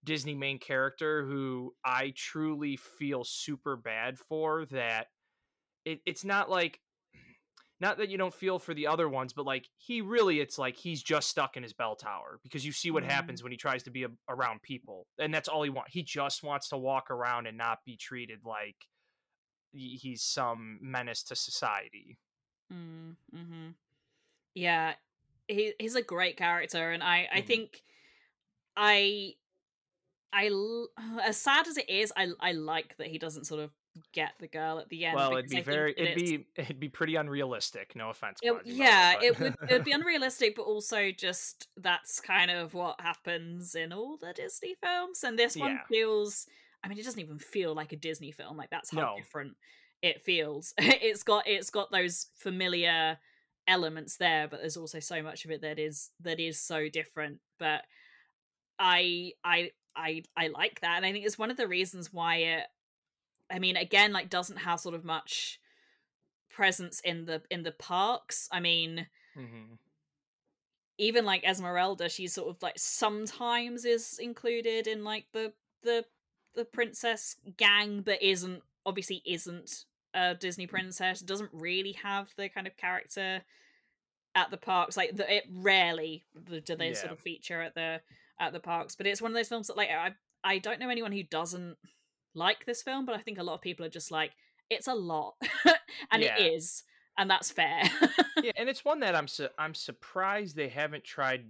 [0.04, 5.08] Disney main character who I truly feel super bad for that
[5.84, 6.80] it, it's not like
[7.80, 10.76] not that you don't feel for the other ones but like he really it's like
[10.76, 13.12] he's just stuck in his bell tower because you see what mm-hmm.
[13.12, 16.02] happens when he tries to be a, around people and that's all he wants he
[16.02, 18.76] just wants to walk around and not be treated like
[19.72, 22.18] he's some menace to society
[22.72, 23.70] mm-hmm.
[24.54, 24.94] yeah
[25.50, 27.46] he he's a great character, and I I mm-hmm.
[27.46, 27.82] think
[28.76, 29.34] I
[30.32, 30.50] I
[31.24, 33.70] as sad as it is, I I like that he doesn't sort of
[34.12, 35.16] get the girl at the end.
[35.16, 37.94] Well, it'd be very it'd be it'd be pretty unrealistic.
[37.94, 38.38] No offense.
[38.42, 43.00] It, yeah, it would it would be unrealistic, but also just that's kind of what
[43.00, 45.84] happens in all the Disney films, and this one yeah.
[45.88, 46.46] feels.
[46.82, 48.56] I mean, it doesn't even feel like a Disney film.
[48.56, 49.14] Like that's how no.
[49.18, 49.56] different
[50.02, 50.72] it feels.
[50.78, 53.18] it's got it's got those familiar
[53.70, 57.38] elements there but there's also so much of it that is that is so different
[57.58, 57.84] but
[58.78, 62.36] i i i i like that and i think it's one of the reasons why
[62.36, 62.64] it
[63.50, 65.60] i mean again like doesn't have sort of much
[66.50, 69.06] presence in the in the parks i mean
[69.38, 69.74] mm-hmm.
[70.98, 75.52] even like esmeralda she's sort of like sometimes is included in like the
[75.82, 76.04] the
[76.54, 82.66] the princess gang but isn't obviously isn't a Disney princess doesn't really have the kind
[82.66, 83.42] of character
[84.34, 84.96] at the parks.
[84.96, 86.24] Like the, it rarely
[86.64, 86.94] do they yeah.
[86.94, 88.00] sort of feature at the
[88.38, 90.88] at the parks, but it's one of those films that like I I don't know
[90.88, 91.76] anyone who doesn't
[92.34, 94.32] like this film, but I think a lot of people are just like
[94.68, 95.34] it's a lot,
[96.10, 96.36] and yeah.
[96.36, 96.84] it is,
[97.18, 97.82] and that's fair.
[98.42, 101.46] yeah, and it's one that I'm su- I'm surprised they haven't tried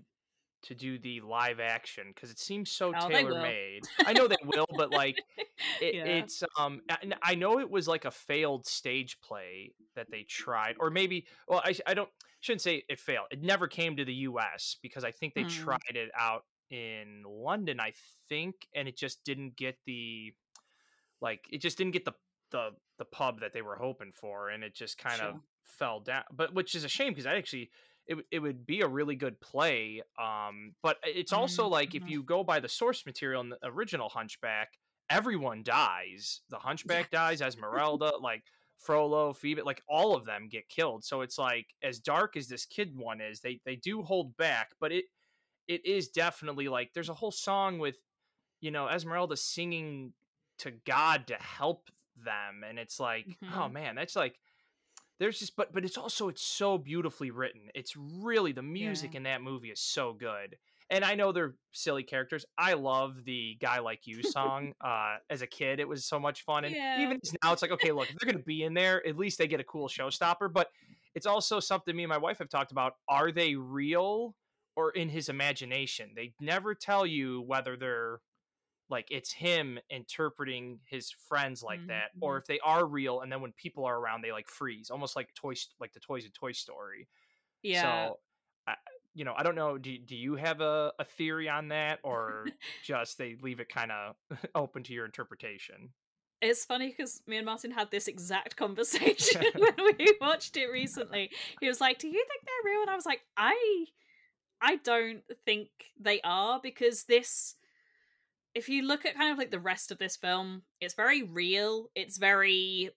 [0.62, 3.82] to do the live action because it seems so oh, tailor made.
[4.04, 5.16] I know they will, but like
[5.80, 6.04] it, yeah.
[6.04, 6.80] it's um
[7.22, 11.62] I know it was like a failed stage play that they tried, or maybe well
[11.64, 13.26] I I don't shouldn't say it failed.
[13.30, 14.76] It never came to the U.S.
[14.82, 15.50] because I think they mm.
[15.50, 17.92] tried it out in London, I
[18.28, 20.32] think, and it just didn't get the
[21.20, 22.14] like it just didn't get the
[22.50, 25.28] the the pub that they were hoping for, and it just kind sure.
[25.28, 26.24] of fell down.
[26.32, 27.70] But which is a shame because I actually
[28.11, 30.02] it, it would be a really good play.
[30.20, 31.72] Um, but it's also mm-hmm.
[31.72, 32.11] like if mm-hmm.
[32.11, 34.72] you go by the source material in the original Hunchback,
[35.08, 36.40] everyone dies.
[36.50, 37.20] The Hunchback yeah.
[37.20, 38.42] dies, Esmeralda, like
[38.78, 41.04] Frollo, Phoebe, like all of them get killed.
[41.04, 44.70] So it's like as dark as this kid one is, they they do hold back,
[44.80, 45.04] but it
[45.68, 47.96] it is definitely like there's a whole song with
[48.61, 50.14] you know Esmeralda singing
[50.58, 53.61] to God to help them, and it's like oh, mm-hmm.
[53.61, 54.34] oh man, that's like
[55.21, 57.68] there's just but but it's also it's so beautifully written.
[57.75, 59.18] It's really the music yeah.
[59.18, 60.57] in that movie is so good.
[60.93, 62.45] And I know they're silly characters.
[62.59, 64.73] I love the "Guy Like You" song.
[64.81, 67.01] uh, as a kid, it was so much fun, and yeah.
[67.01, 69.39] even now, it's like, okay, look, if they're going to be in there, at least
[69.39, 70.53] they get a cool showstopper.
[70.53, 70.68] But
[71.14, 72.95] it's also something me and my wife have talked about.
[73.09, 74.35] Are they real
[74.75, 76.11] or in his imagination?
[76.16, 78.21] They never tell you whether they're
[78.91, 83.32] like it's him interpreting his friends like Mhm, that or if they are real and
[83.32, 86.32] then when people are around they like freeze almost like toys like the toys in
[86.32, 87.09] toy story
[87.62, 88.11] Yeah.
[88.11, 88.20] so
[88.66, 88.76] I,
[89.14, 92.55] you know i don't know do, do you have a, a theory on that or
[92.82, 94.16] just they leave it kind of
[94.55, 95.93] open to your interpretation
[96.43, 101.30] It's funny because me and Martin had this exact conversation when we watched it recently.
[101.59, 103.86] He was like, "Do you think they're real?" And I was like, "I,
[104.61, 107.57] I don't think they are because this.
[108.55, 111.88] If you look at kind of like the rest of this film, it's very real.
[111.94, 112.90] It's very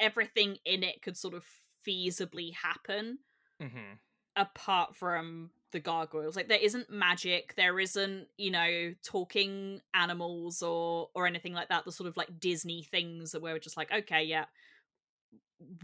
[0.00, 1.44] everything in it could sort of
[1.86, 3.18] feasibly happen
[3.62, 3.94] mm-hmm.
[4.34, 11.08] apart from the gargoyles like there isn't magic there isn't you know talking animals or
[11.14, 14.22] or anything like that the sort of like disney things that we're just like okay
[14.22, 14.44] yeah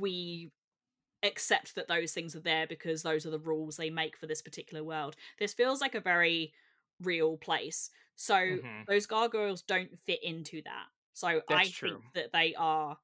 [0.00, 0.50] we
[1.22, 4.42] accept that those things are there because those are the rules they make for this
[4.42, 6.52] particular world this feels like a very
[7.02, 7.90] real place.
[8.16, 8.86] So Mhm.
[8.86, 10.86] those gargoyles don't fit into that.
[11.14, 12.96] So i That's think that they are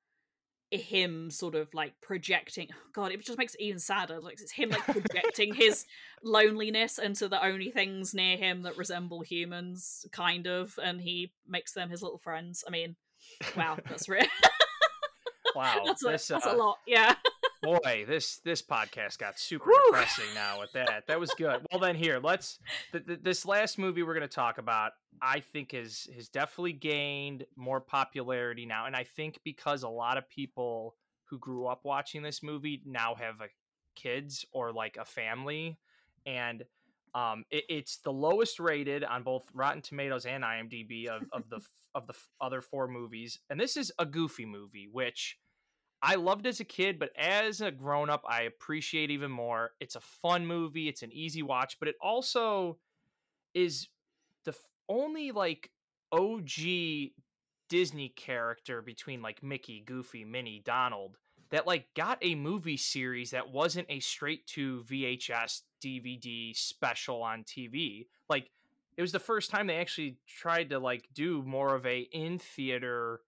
[0.70, 4.68] him sort of like projecting god it just makes it even sadder like it's him
[4.70, 5.86] like projecting his
[6.22, 11.72] loneliness into the only things near him that resemble humans kind of and he makes
[11.72, 12.64] them his little friends.
[12.66, 12.96] I mean
[13.56, 14.26] wow that's real
[15.56, 17.14] wow that's, a, this, that's uh, a lot yeah
[17.62, 21.04] boy this this podcast got super depressing now with that.
[21.06, 21.66] That was good.
[21.70, 22.58] Well then here let's
[22.92, 24.92] th- th- this last movie we're going to talk about
[25.22, 30.16] i think is has definitely gained more popularity now and i think because a lot
[30.16, 30.94] of people
[31.24, 33.48] who grew up watching this movie now have a
[33.94, 35.78] kids or like a family
[36.26, 36.64] and
[37.14, 41.60] um it, it's the lowest rated on both rotten tomatoes and imdb of, of the
[41.94, 45.36] of the other four movies and this is a goofy movie which
[46.02, 49.72] I loved as a kid, but as a grown up, I appreciate even more.
[49.80, 50.88] It's a fun movie.
[50.88, 52.78] It's an easy watch, but it also
[53.54, 53.88] is
[54.44, 54.54] the
[54.88, 55.70] only like
[56.12, 57.10] OG
[57.68, 61.18] Disney character between like Mickey, Goofy, Minnie, Donald
[61.50, 67.44] that like got a movie series that wasn't a straight to VHS DVD special on
[67.44, 68.06] TV.
[68.28, 68.50] Like
[68.96, 72.38] it was the first time they actually tried to like do more of a in
[72.38, 73.20] theater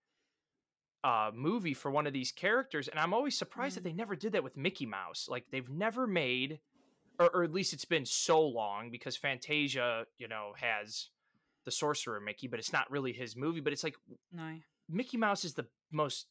[1.04, 3.84] uh movie for one of these characters and i'm always surprised that Mm.
[3.84, 6.60] they never did that with mickey mouse like they've never made
[7.18, 11.08] or, or at least it's been so long because fantasia you know has
[11.64, 13.96] the sorcerer mickey but it's not really his movie but it's like
[14.32, 14.54] no
[14.88, 16.26] mickey mouse is the most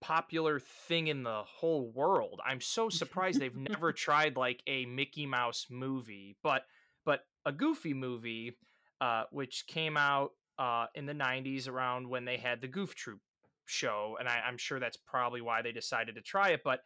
[0.00, 5.26] popular thing in the whole world i'm so surprised they've never tried like a mickey
[5.26, 6.64] mouse movie but
[7.04, 8.56] but a goofy movie
[9.02, 13.20] uh which came out uh in the 90s around when they had the goof troop
[13.70, 16.80] show and I, i'm sure that's probably why they decided to try it but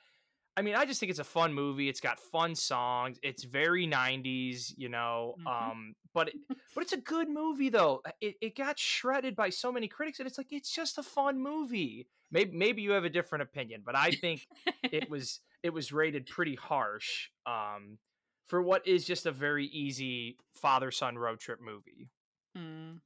[0.57, 3.87] i mean i just think it's a fun movie it's got fun songs it's very
[3.87, 5.47] 90s you know Mhm.
[5.71, 6.35] um but it,
[6.75, 8.01] but it's a good movie though.
[8.21, 11.41] It, it got shredded by so many critics and it's like it's just a fun
[11.43, 12.07] movie.
[12.31, 14.47] Maybe maybe you have a different opinion but i think
[14.83, 17.99] it was it was rated pretty harsh um
[18.47, 22.11] for what is just a very easy father son road trip movie
[22.57, 23.01] Mm.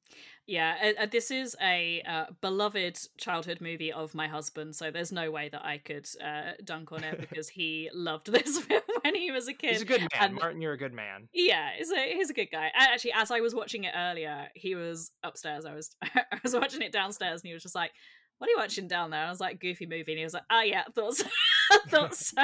[0.47, 5.13] Yeah, uh, uh, this is a uh, beloved childhood movie of my husband, so there's
[5.13, 9.15] no way that I could uh, dunk on it because he loved this film when
[9.15, 9.73] he was a kid.
[9.73, 12.35] he's a good man and- martin you're a good man Yeah, he's a he's a
[12.35, 12.67] good guy.
[12.75, 15.65] And Actually, as I was watching it earlier, he was upstairs.
[15.65, 17.93] I was I was watching it downstairs, and he was just like,
[18.39, 20.45] "What are you watching down there?" I was like, "Goofy movie," and he was like,
[20.51, 21.27] "Oh yeah, I thought so."
[21.71, 22.43] I thought so.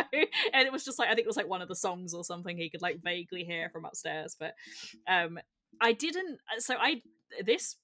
[0.52, 2.22] And it was just like I think it was like one of the songs or
[2.24, 4.36] something he could like vaguely hear from upstairs.
[4.38, 4.52] But
[5.08, 5.38] um,
[5.80, 6.38] I didn't.
[6.54, 7.02] Uh, so I
[7.44, 7.76] this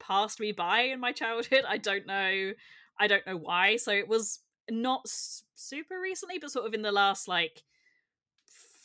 [0.00, 1.64] passed me by in my childhood.
[1.68, 2.52] I don't know.
[3.00, 3.76] I don't know why.
[3.76, 4.40] So it was
[4.70, 7.62] not super recently, but sort of in the last like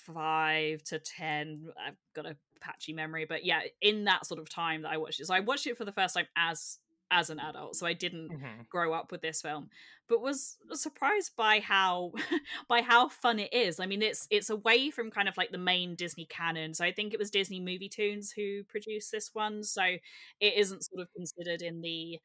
[0.05, 1.69] five to ten.
[1.85, 5.19] I've got a patchy memory, but yeah, in that sort of time that I watched
[5.19, 5.27] it.
[5.27, 6.79] So I watched it for the first time as
[7.13, 7.75] as an adult.
[7.75, 8.67] So I didn't Mhm.
[8.69, 9.69] grow up with this film,
[10.09, 12.11] but was surprised by how
[12.67, 13.79] by how fun it is.
[13.79, 16.73] I mean, it's it's away from kind of like the main Disney canon.
[16.73, 19.63] So I think it was Disney MovieToons who produced this one.
[19.63, 22.19] So it isn't sort of considered in the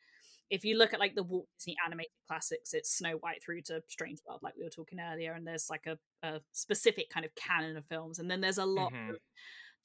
[0.51, 3.83] if you look at like the Walt Disney animated classics, it's Snow White through to
[3.89, 7.35] Strange World, like we were talking earlier, and there's like a, a specific kind of
[7.35, 9.11] canon of films, and then there's a lot Mhm.
[9.11, 9.17] of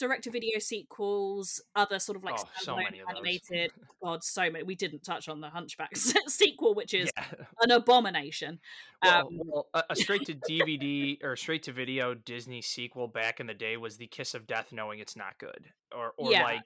[0.04, 3.16] direct-to-video sequels, other sort of like Oh, so many of those.
[3.18, 3.72] animated.
[4.04, 4.64] God, so many.
[4.64, 5.96] We didn't touch on the Hunchback
[6.28, 7.26] sequel, which is yeah
[7.62, 8.60] an abomination.
[9.02, 13.40] Well, Um, well, a, a straight to DVD or straight to video Disney sequel back
[13.40, 16.44] in the day was the Kiss of Death, knowing it's not good, or or yeah,
[16.44, 16.62] like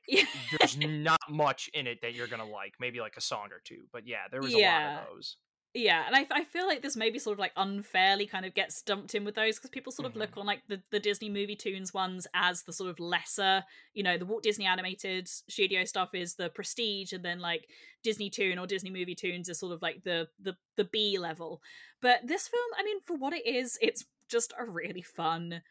[0.60, 2.74] there's not much in it that you're gonna like.
[2.80, 4.96] Maybe like a song or two, but yeah, there was a Yeah.
[4.96, 5.38] lot of those.
[5.78, 8.82] Yeah, and I, I feel like this maybe sort of like unfairly kind of gets
[8.82, 10.20] dumped in with those because people sort of Mhm.
[10.22, 13.64] look on like the, the Disney MovieToons ones as the sort of lesser,
[13.94, 17.70] you know, the Walt Disney animated studio stuff is the prestige, and then like
[18.02, 21.62] Disney Toon or Disney movie tunes is sort of like the the the B level.
[22.02, 25.62] But this film, I mean, for what it is, it's just a really fun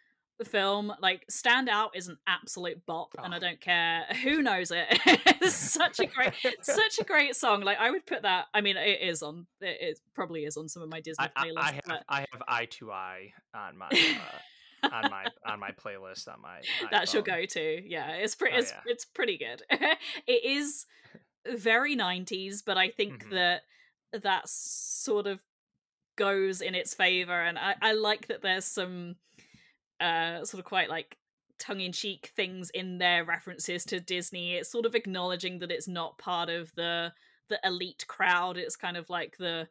[0.44, 0.92] film.
[1.00, 3.40] Like Stand Out is an absolute bop, and I Oh.
[3.40, 4.86] don't care who knows it.
[5.42, 6.32] it's such a great
[6.62, 7.62] such a great song.
[7.62, 8.46] Like I would put that.
[8.52, 9.46] I mean, it is on.
[9.60, 11.58] It is, probably is on some of my Disney I, playlists.
[11.58, 13.88] I have but I have eye to eye on my
[14.82, 16.60] uh, on my on my playlist on my.
[16.90, 17.82] that's your go-to.
[17.86, 18.56] Yeah, it's pretty.
[18.56, 18.80] Oh, it's, yeah.
[18.92, 19.62] it's pretty good.
[19.70, 20.84] it is
[21.48, 23.30] very '90s, but I think Mhm.
[23.30, 23.62] that
[24.22, 25.40] that sort of
[26.16, 29.16] goes in its favor, and I, I like that there's some
[30.00, 31.16] uh sort of quite like
[31.58, 34.54] tongue-in-cheek things in their references to disney.
[34.54, 37.12] It's sort of acknowledging that it's not part of the
[37.48, 38.56] the elite crowd.
[38.56, 39.68] It's kind of like the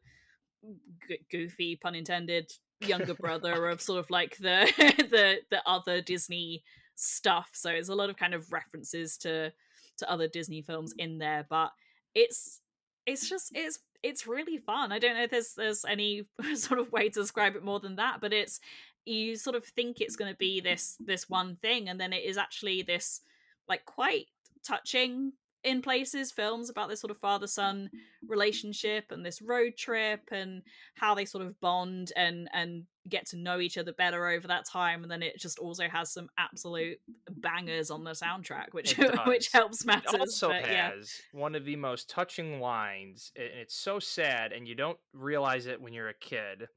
[1.07, 2.51] g- goofy pun intended
[2.81, 4.71] younger brother of sort of like the
[5.09, 6.63] the the other disney
[6.95, 7.49] stuff.
[7.53, 9.51] So there's a lot of kind of references to
[9.97, 11.71] to other disney films in there but
[12.13, 12.59] it's
[13.05, 14.91] it's just it's it's really fun.
[14.91, 17.97] I don't know if there's there's any sort of way to describe it more than
[17.97, 18.59] that but it's
[19.05, 22.23] you sort of think it's going to be this this one thing and then it
[22.23, 23.21] is actually this
[23.67, 24.27] like quite
[24.65, 25.31] touching
[25.63, 27.89] in places films about this sort of father son
[28.27, 30.61] relationship and this road trip and
[30.93, 34.65] how they sort of bond and and get to know each other better over that
[34.65, 36.97] time and then it just also has some absolute
[37.37, 38.95] bangers on the soundtrack which
[39.27, 43.45] which helps matters It also but yeah has one of the most touching lines, and
[43.45, 46.67] it's so sad, and you don't realize it when you're a kid.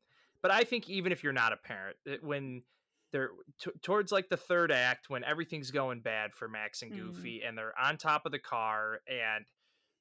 [0.43, 2.62] But I think even if you're not a parent, that when
[3.12, 3.30] they're
[3.61, 6.97] t- towards like the third act, when everything's going bad for Max and Mm.
[6.97, 9.47] Goofy, and they're on top of the car, and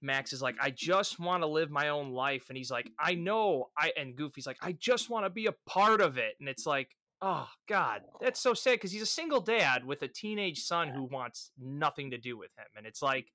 [0.01, 3.15] Max is like, "I just want to live my own life," and he's like, "I
[3.15, 6.47] know," I and Goofy's like, "I just want to be a part of it," and
[6.49, 6.95] it's like.
[7.19, 11.03] Oh God, that's so sad because he's a single dad with a teenage son who
[11.05, 13.31] wants nothing to do with him, and it's like,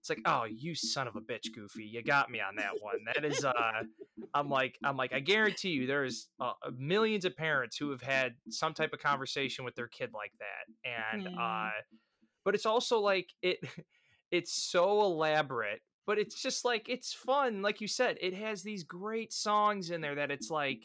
[0.00, 2.96] it's like, oh, you son of a bitch, Goofy, you got me on that one.
[3.14, 3.52] That is, uh,
[4.34, 8.34] I'm like, I'm like, I guarantee you, there's uh, millions of parents who have had
[8.50, 11.38] some type of conversation with their kid like that, and Hmm.
[11.38, 11.70] uh,
[12.44, 13.58] but it's also like it,
[14.30, 18.84] it's so elaborate, but it's just like it's fun, like you said, it has these
[18.84, 20.80] great songs in there that it's like,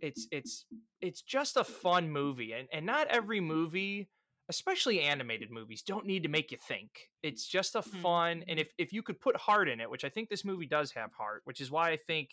[0.00, 0.66] it's it's
[1.00, 4.08] it's just a fun movie, and and not every movie
[4.50, 6.90] especially animated movies don't need to make you think
[7.22, 10.08] it's just a fun and if, if you could put heart in it which i
[10.08, 12.30] think this movie does have heart which is why i think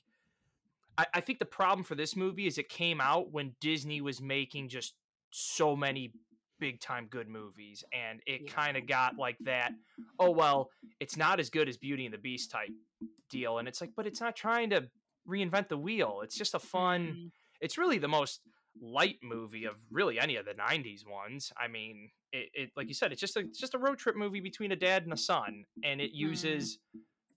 [0.97, 4.19] I, I think the problem for this movie is it came out when disney was
[4.19, 4.95] making just
[5.31, 6.11] so many
[6.59, 8.51] big time good movies and it Yeah.
[8.51, 9.71] kind of got like that
[10.19, 12.71] oh well it's not as good as beauty and the beast type
[13.29, 14.87] deal and it's like but it's not trying to
[15.29, 17.31] reinvent the wheel it's just a fun Mm.
[17.61, 18.41] it's really the most
[18.81, 21.51] light movie of really any of the 90s ones.
[21.57, 24.15] I mean it, it like you said it's just a it's just a road trip
[24.15, 26.79] movie between a dad and a son and it uses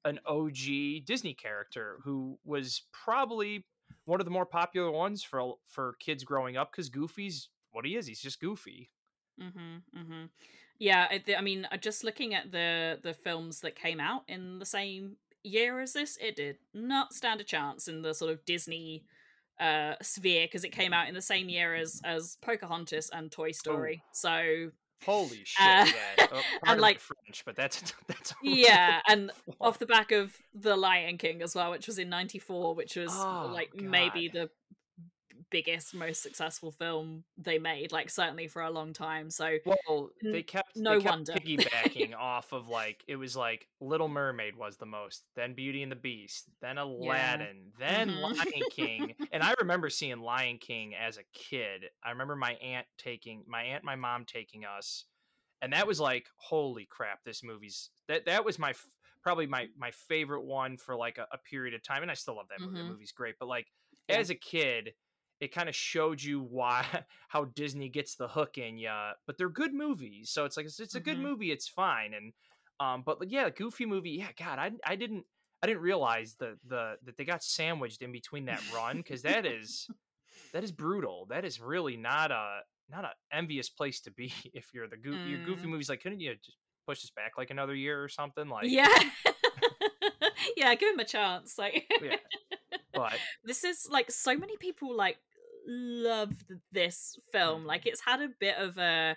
[0.05, 0.57] an og
[1.05, 3.65] disney character who was probably
[4.07, 7.97] one of the more popular ones for for kids growing up because goofy's what he
[7.97, 8.91] is he's just goofy.
[9.41, 10.25] Mm-hmm, mm-hmm.
[10.79, 14.23] Yeah, I, th- I mean, uh, just looking at the the films that came out
[14.29, 18.33] in the same year as this, it did not stand a chance in the sort
[18.33, 19.05] of Disney
[19.61, 23.53] uh sphere because it came out in the same year as as Pocahontas and Toy
[23.53, 24.03] Story.
[24.13, 24.71] So
[25.05, 26.27] holy shit Uh, yeah
[26.65, 29.31] pardon like- french but that's that's yeah, and
[29.61, 33.11] off the back of The Lion King as well, which was in '94, which was
[33.13, 34.51] Oh, like maybe the
[35.51, 39.31] biggest, most successful film they made, like certainly for a long time.
[39.31, 41.35] So Well, they kept no they kept wonder.
[41.35, 45.93] piggybacking off of like it was like Little Mermaid was the most, then Beauty and
[45.93, 48.21] the Beast, then Aladdin, then Mhm.
[48.21, 49.15] Lion King.
[49.33, 51.91] And I remember seeing Lion King as a kid.
[52.03, 55.07] I remember my aunt taking my aunt, my mom taking us,
[55.63, 58.89] and that was like, holy crap, this movie's that that was my f-
[59.23, 62.37] probably my my favorite one for like a, a period of time, and I still
[62.37, 62.79] love that movie.
[62.79, 62.89] That Mhm.
[62.89, 63.67] movie's great, but like
[64.09, 64.19] Yeah.
[64.19, 64.95] as a kid
[65.41, 66.85] it kind of showed you why
[67.29, 69.13] how Disney gets the hook in ya.
[69.27, 71.23] But they're good movies, so it's like it's, it's a good Mhm.
[71.23, 71.51] movie.
[71.51, 72.33] It's fine, and
[72.79, 74.11] um, but yeah, Goofy movie.
[74.11, 75.25] Yeah, God, I I didn't
[75.63, 79.45] I didn't realize the the that they got sandwiched in between that run because that
[79.47, 79.89] is
[80.53, 81.27] that is brutal.
[81.31, 85.19] That is really not a not an envious place to be if you're the Go-
[85.25, 85.71] your Goofy Mm.
[85.71, 85.89] movies.
[85.89, 88.49] Like, couldn't you just push this back like another year or something?
[88.49, 88.89] Like, yeah,
[90.57, 91.59] yeah, give him a chance.
[91.59, 92.17] Like, yeah.
[92.93, 95.19] But this is like so many people like
[95.71, 97.65] loved this film.
[97.65, 99.17] Like, it's had a bit of a.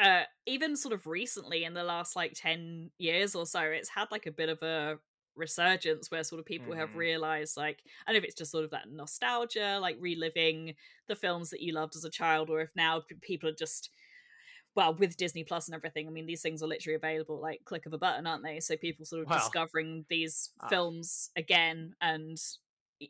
[0.00, 4.06] Uh, even sort of recently in the last like 10 years or so it's had
[4.12, 4.96] like a bit of a
[5.34, 6.80] resurgence where sort of people Mm-hmm.
[6.80, 10.74] have realized like I don't know if it's just sort of that nostalgia, like reliving
[11.08, 13.90] the films that you loved as a child, or if now people are just
[14.76, 16.06] well with Disney Plus and everything.
[16.06, 18.60] I mean, these things are literally available like click of a button, aren't they?
[18.60, 22.38] So people sort of discovering these uh, films again and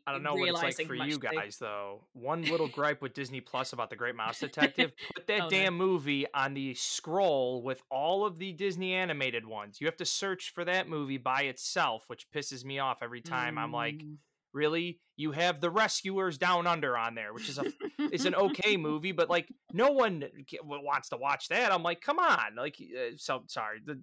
[0.07, 2.05] I don't know what it's like for you guys though.
[2.13, 5.49] One little gripe with Disney Plus about the Great Mouse Detective: put that Oh, no.
[5.49, 9.81] damn movie on the scroll with all of the Disney animated ones.
[9.81, 13.57] You have to search for that movie by itself, which pisses me off every time.
[13.57, 14.15] I'm like, Mm.
[14.53, 14.99] really?
[15.17, 17.65] You have the Rescuers Down Under on there, which is a
[17.99, 20.23] it's an okay movie, but like no one
[20.63, 21.71] wants to watch that.
[21.71, 23.79] I'm like, come on, like uh, so sorry.
[23.85, 24.01] The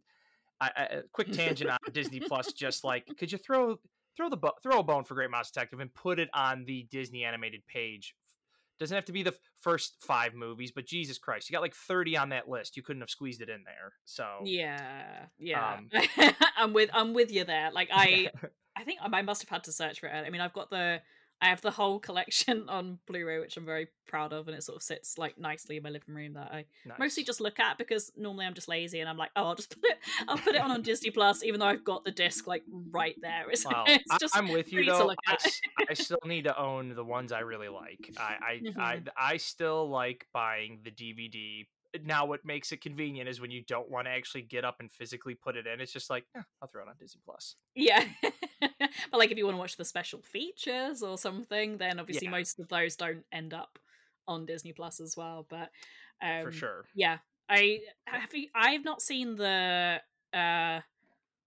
[0.60, 3.78] I, I, a quick tangent on Disney Plus, just like could you throw
[4.18, 6.86] throw the bo- throw a bone for Great Mouse Detective and put it on the
[6.90, 8.14] Disney animated page.
[8.78, 11.74] Doesn't have to be the f- first five movies, but Jesus Christ, you got like
[11.74, 12.76] 30 on that list.
[12.76, 13.92] You couldn't have squeezed it in there.
[14.04, 15.78] So Yeah, yeah.
[15.78, 15.90] Um,
[16.56, 17.70] I'm with I'm with you there.
[17.72, 18.30] Like I
[18.76, 20.26] I think I must have had to search for it.
[20.26, 21.00] I mean, I've got the
[21.40, 24.76] I have the whole collection on Blu-ray, which I'm very proud of, and it sort
[24.76, 26.64] of sits like nicely in my living room that I
[26.98, 29.70] mostly just look at because normally I'm just lazy and I'm like, oh, I'll just
[29.70, 32.46] put it, I'll put it on on Disney Plus, even though I've got the disc
[32.46, 33.46] like right there.
[33.50, 35.10] It's, Well, it's I, just I'm with you though.
[35.26, 35.36] I,
[35.90, 38.10] I still need to own the ones I really like.
[38.16, 39.08] I I, I Mhm.
[39.16, 41.66] I still like buying the DVD.
[42.06, 44.90] Now, what makes it convenient is when you don't want to actually get up and
[44.90, 45.80] physically put it in.
[45.80, 47.54] It's just like, eh, I'll throw it on Disney Plus.
[47.74, 48.04] Yeah.
[48.60, 52.32] but like if you want to watch the special features or something, then obviously Yeah.
[52.32, 53.78] most of those don't end up
[54.26, 55.46] on Disney Plus as well.
[55.48, 55.70] But
[56.22, 56.84] um, for sure.
[56.94, 57.18] Yeah.
[57.48, 60.00] I have you, I've not seen the
[60.34, 60.80] uh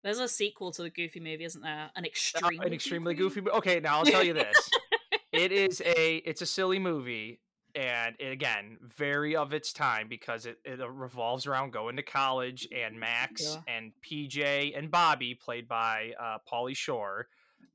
[0.04, 1.91] there's a sequel to the Goofy movie, isn't there?
[1.95, 3.41] An Uh, extremely an extremely goofy.
[3.41, 4.58] mo- Okay, now I'll tell you this.
[5.32, 7.39] it is a it's a silly movie
[7.76, 12.04] and it, again very of its time because it, it uh, revolves around going to
[12.04, 13.62] college and max Yeah.
[13.68, 17.28] and pj and bobby played by uh pauly shore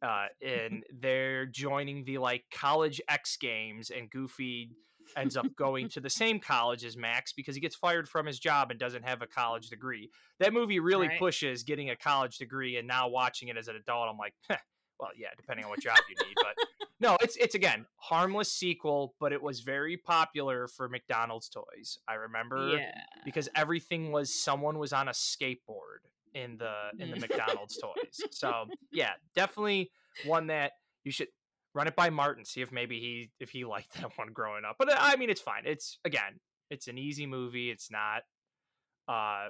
[0.03, 4.71] uh and they're joining the like college x games and goofy
[5.17, 8.39] ends up going to the same college as max because he gets fired from his
[8.39, 11.19] job and doesn't have a college degree that movie really Right.
[11.19, 14.57] pushes getting a college degree and now watching it as an adult i'm like "Heh,
[15.01, 16.55] well yeah depending on what job you need but
[17.01, 22.15] no it's it's again harmless sequel but it was very popular for mcdonald's toys i
[22.15, 22.91] remember Yeah.
[23.25, 27.21] because everything was someone was on a skateboard in the in the Mm.
[27.29, 29.91] mcdonald's toys so yeah definitely
[30.25, 30.73] one that
[31.05, 31.29] you should
[31.75, 34.77] run it by martin see if maybe he if he liked that one growing up
[34.79, 36.41] but uh, i mean it's fine it's again
[36.71, 38.23] it's an easy movie it's not
[39.09, 39.49] uh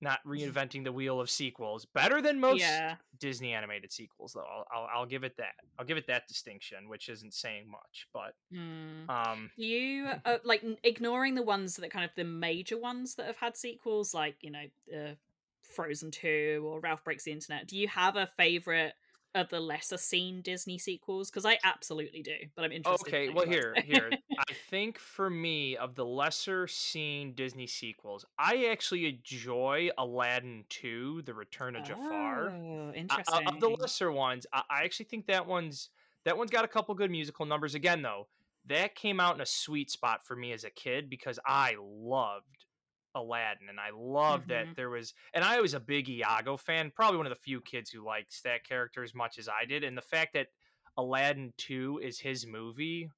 [0.00, 2.96] not reinventing the wheel of sequels better than most Yeah.
[3.18, 4.40] Disney animated sequels, though.
[4.50, 5.54] I'll, I'll I'll give it that.
[5.78, 9.08] I'll give it that distinction, which isn't saying much, but Mm.
[9.10, 13.36] um, you uh, like ignoring the ones that kind of the major ones that have
[13.36, 14.64] had sequels, like you know,
[14.96, 15.14] uh,
[15.62, 17.66] Frozen Two or Ralph Breaks the Internet?
[17.66, 18.94] Do you have a favorite
[19.34, 21.30] of the lesser seen Disney sequels?
[21.30, 23.06] Because I absolutely do, but I'm interested.
[23.08, 23.24] okay.
[23.26, 28.66] knowing Well, here here I think for me of the lesser seen Disney sequels, I
[28.70, 32.50] actually enjoy Aladdin Two: The Return of Jafar.
[32.50, 33.46] Oh, Uh, interesting.
[33.46, 35.90] uh, of the lesser ones, I, I actually think that one's
[36.24, 37.74] that one's got a couple good musical numbers.
[37.74, 38.26] Again, though,
[38.66, 42.66] that came out in a sweet spot for me as a kid because I loved
[43.14, 44.48] Aladdin, and I loved Mhm.
[44.48, 45.14] that there was.
[45.34, 48.40] And I was a big Iago fan, probably one of the few kids who likes
[48.42, 49.82] that character as much as I did.
[49.84, 50.48] And the fact that
[50.96, 53.10] Aladdin Two is his movie,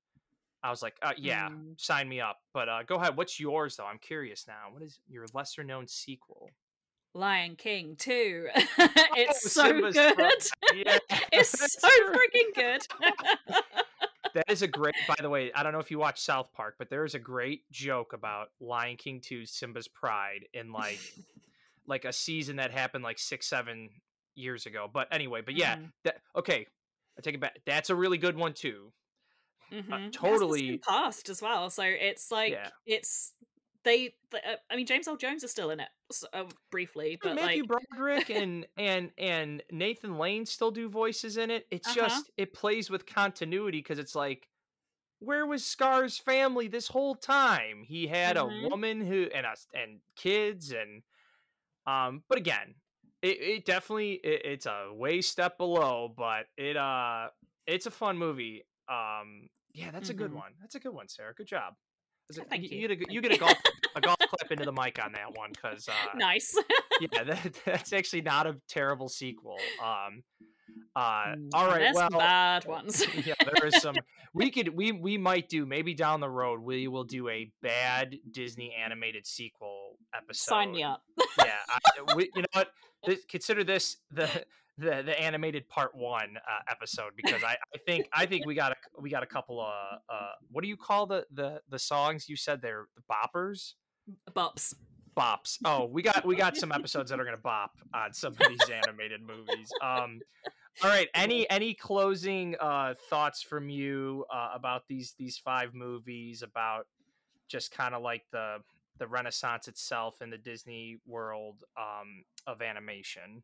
[0.63, 1.81] I was like, uh, yeah, Mm.
[1.81, 2.41] sign me up.
[2.55, 3.17] But uh, go ahead.
[3.17, 3.87] What's yours though?
[3.87, 4.69] I'm curious now.
[4.71, 6.51] What is your lesser known sequel?
[7.15, 8.49] Lion King Two.
[8.55, 10.15] it's Oh, so Simba's good.
[10.15, 10.47] Pride.
[10.75, 10.99] Yeah,
[11.33, 12.87] it's so freaking good.
[14.35, 16.75] that is a great by the way i don't know if you watch south park
[16.79, 20.99] but there is a great joke about lion king 2 simba's pride in like
[21.87, 23.89] like a season that happened like six seven
[24.35, 25.93] years ago but anyway but yeah Mhm.
[26.05, 26.67] that okay
[27.19, 28.93] i take it back that's a really good one too.
[29.71, 31.71] Uh, has the totally- cast as well.
[31.71, 32.69] So it's like Yeah.
[32.85, 33.33] it's
[33.85, 34.15] they.
[34.31, 37.35] th- uh, I mean, James Earl Jones is still in it s- uh, briefly, but
[37.35, 41.95] matthew like broderick and and and nathan lane still do voices in it it's Uh-huh.
[41.95, 44.49] just it plays with continuity because it's like
[45.21, 48.69] where was scar's family this whole time he had Mhm.
[48.69, 51.03] a woman who and us and kids and
[51.87, 52.75] um but again
[53.23, 57.29] it, it definitely it, it's a way step below but it uh
[57.67, 60.37] it's a fun movie um yeah that's a good Mhm.
[60.37, 61.75] one that's a good one sarah good job
[62.39, 62.89] it- Thank you, you.
[62.89, 63.55] get a, you get a golf
[63.97, 66.55] a golf clap into the mic on that one because uh nice.
[67.01, 69.59] yeah, that, that's actually not a terrible sequel.
[69.83, 70.23] Um,
[70.97, 73.03] uh, Mm, all right, There's well, bad ones.
[73.27, 73.97] yeah, there is some.
[74.35, 76.61] We could, we, we might do maybe down the road.
[76.61, 80.49] We will do a bad Disney animated sequel episode.
[80.51, 81.03] Sign me up.
[81.39, 82.69] Yeah, I, we, you know what?
[83.07, 84.29] This, consider this the
[84.83, 88.73] the the animated part one uh, episode because I, I think I think we got
[88.73, 89.73] a we got a couple of
[90.09, 93.75] uh what do you call the the the songs you said they're the boppers?
[94.35, 94.75] Bops.
[95.17, 95.59] Bops.
[95.65, 98.69] Oh we got we got some episodes that are gonna bop on some of these
[98.71, 99.71] animated movies.
[99.83, 100.21] Um
[100.83, 106.43] all right any any closing uh thoughts from you uh, about these these five movies
[106.43, 106.87] about
[107.49, 108.57] just kind of like the
[108.99, 113.43] the renaissance itself in the disney world um of animation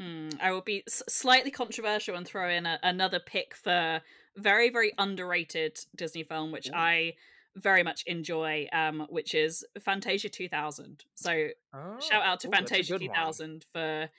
[0.00, 4.00] Mm, I will be slightly controversial and throw in a- another pick for
[4.36, 6.68] very, very underrated Disney film, which.
[6.72, 7.14] I
[7.56, 11.04] very much enjoy, um, which is Fantasia 2000.
[11.14, 13.60] So oh, shout out to ooh, Fantasia 2000 one.
[13.72, 14.10] for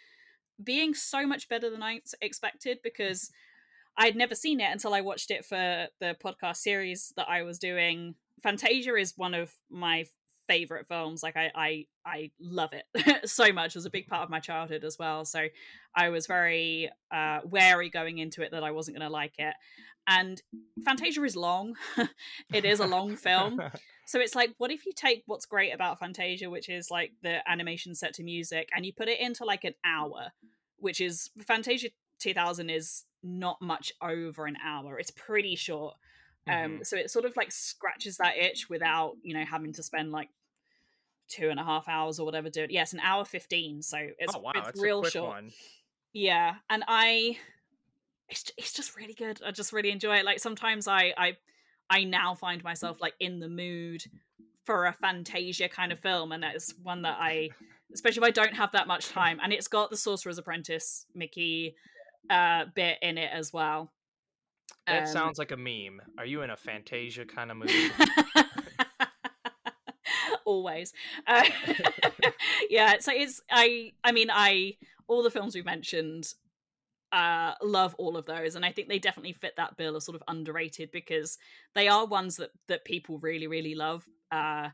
[0.64, 3.32] being so much better than I expected because
[3.98, 7.60] I'd never seen it until I watched it for the podcast series that I was
[7.60, 8.16] doing.
[8.44, 10.06] Fantasia is one of my
[10.48, 11.24] favorite films.
[11.24, 13.76] Like I I I love it so much.
[13.76, 15.26] It was a big part of my childhood as well.
[15.26, 15.48] So
[15.96, 19.54] I was very uh wary going into it that I wasn't going to like it.
[20.08, 20.42] And
[20.84, 21.76] Fantasia is long.
[22.54, 23.62] it is a long film.
[24.08, 27.40] So it's like what if you take what's great about Fantasia which is like the
[27.50, 30.32] animation set to music and you put it into like an hour,
[30.78, 31.90] which is Fantasia
[32.20, 35.00] 2000 is not much over an hour.
[35.00, 35.96] It's pretty short.
[36.48, 36.84] Um, mm-hmm.
[36.84, 40.30] so it sort of like scratches that itch without you know having to spend like
[41.28, 42.70] two and a half hours or whatever doing.
[42.70, 43.82] Yes, an hour fifteen.
[43.82, 44.52] So it's, oh, wow.
[44.56, 45.30] it's real short.
[45.30, 45.52] One.
[46.14, 47.38] Yeah, and I,
[48.30, 49.42] it's it's just really good.
[49.46, 50.26] I just really enjoy it.
[50.26, 51.38] Like sometimes I I
[51.90, 54.04] I now find myself like in the mood
[54.64, 57.50] for a Fantasia kind of film, and that is one that I,
[57.94, 61.76] especially if I don't have that much time, and it's got the Sorcerer's Apprentice Mickey
[62.30, 63.92] uh bit in it as well.
[64.88, 66.02] That um, sounds like a meme.
[66.18, 67.70] Are you in a Fantasia kind of mood?
[70.46, 70.94] Always.
[71.26, 71.44] Uh,
[72.70, 74.76] yeah, so it's I I mean I
[75.08, 76.34] all the films we've mentioned
[77.12, 80.16] uh love all of those and I think they definitely fit that bill of sort
[80.16, 81.38] of underrated because
[81.74, 84.06] they are ones that that people really really love.
[84.32, 84.70] Uh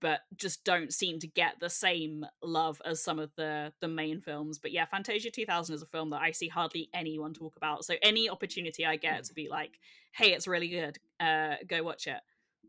[0.00, 4.20] but just don't seem to get the same love as some of the the main
[4.20, 4.58] films.
[4.58, 7.84] But yeah, Fantasia 2000 is a film that I see hardly anyone talk about.
[7.84, 9.78] So any opportunity I get to be like,
[10.12, 10.98] "Hey, it's really good.
[11.20, 12.20] Uh, go watch it."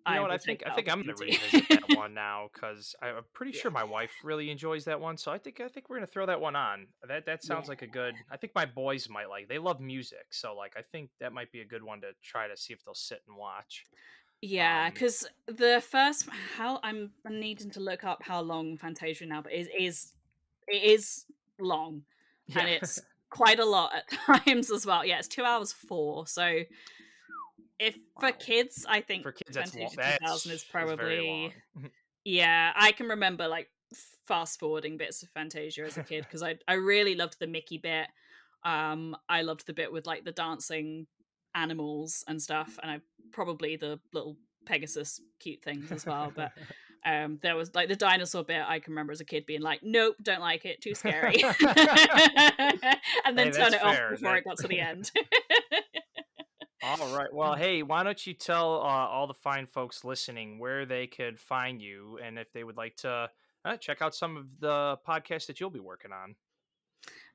[0.07, 0.31] You know what?
[0.31, 3.61] I think I think I'm gonna revisit that one now because I'm pretty yeah.
[3.61, 5.17] sure my wife really enjoys that one.
[5.17, 6.87] So I think I think we're gonna throw that one on.
[7.07, 7.69] That that sounds yeah.
[7.69, 8.15] like a good.
[8.31, 9.47] I think my boys might like.
[9.47, 12.47] They love music, so like I think that might be a good one to try
[12.47, 13.85] to see if they'll sit and watch.
[14.41, 19.41] Yeah, because um, the first how I'm needing to look up how long Fantasia now,
[19.41, 20.13] but it is
[20.67, 21.25] it is
[21.59, 22.03] long,
[22.47, 22.59] yeah.
[22.59, 25.05] and it's quite a lot at times as well.
[25.05, 26.25] Yeah, it's two hours four.
[26.27, 26.61] So
[27.79, 28.29] if wow.
[28.29, 31.53] for kids, I think for kids that's 2000 is probably
[32.23, 32.71] yeah.
[32.75, 33.67] I can remember like
[34.25, 37.77] fast forwarding bits of Fantasia as a kid because I I really loved the Mickey
[37.77, 38.07] bit.
[38.63, 41.07] Um, I loved the bit with like the dancing
[41.55, 42.99] animals and stuff, and I
[43.31, 46.31] probably the little Pegasus cute things as well.
[46.35, 46.51] But
[47.05, 48.61] um, there was like the dinosaur bit.
[48.65, 51.43] I can remember as a kid being like, "Nope, don't like it, too scary,"
[53.25, 54.05] and then hey, turn it fair.
[54.05, 54.37] off before that...
[54.37, 55.11] it got to the end.
[56.83, 57.33] all right.
[57.33, 61.39] Well, hey, why don't you tell uh, all the fine folks listening where they could
[61.39, 63.29] find you, and if they would like to
[63.65, 66.35] uh, check out some of the podcasts that you'll be working on.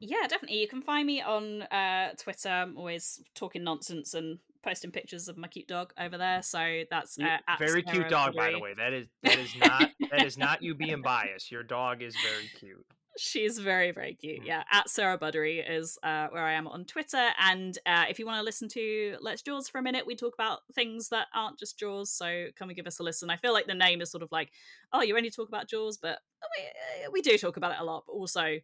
[0.00, 0.60] Yeah, definitely.
[0.60, 2.48] You can find me on uh, Twitter.
[2.48, 6.42] I'm always talking nonsense and posting pictures of my cute dog over there.
[6.42, 8.74] So that's uh, very cute dog, by the way.
[8.76, 11.50] That is that is not that is not you being biased.
[11.50, 12.84] Your dog is very cute.
[13.16, 14.42] She's very, very cute.
[14.42, 14.46] Mm.
[14.46, 14.64] Yeah.
[14.72, 17.28] At Sarah Buddery is uh, where I am on Twitter.
[17.40, 20.34] And uh, if you want to listen to Let's Jaws for a minute, we talk
[20.34, 22.10] about things that aren't just Jaws.
[22.10, 23.30] So come and give us a listen.
[23.30, 24.50] I feel like the name is sort of like,
[24.92, 26.18] oh, you only talk about Jaws, but
[26.56, 28.02] we, we do talk about it a lot.
[28.06, 28.56] But also,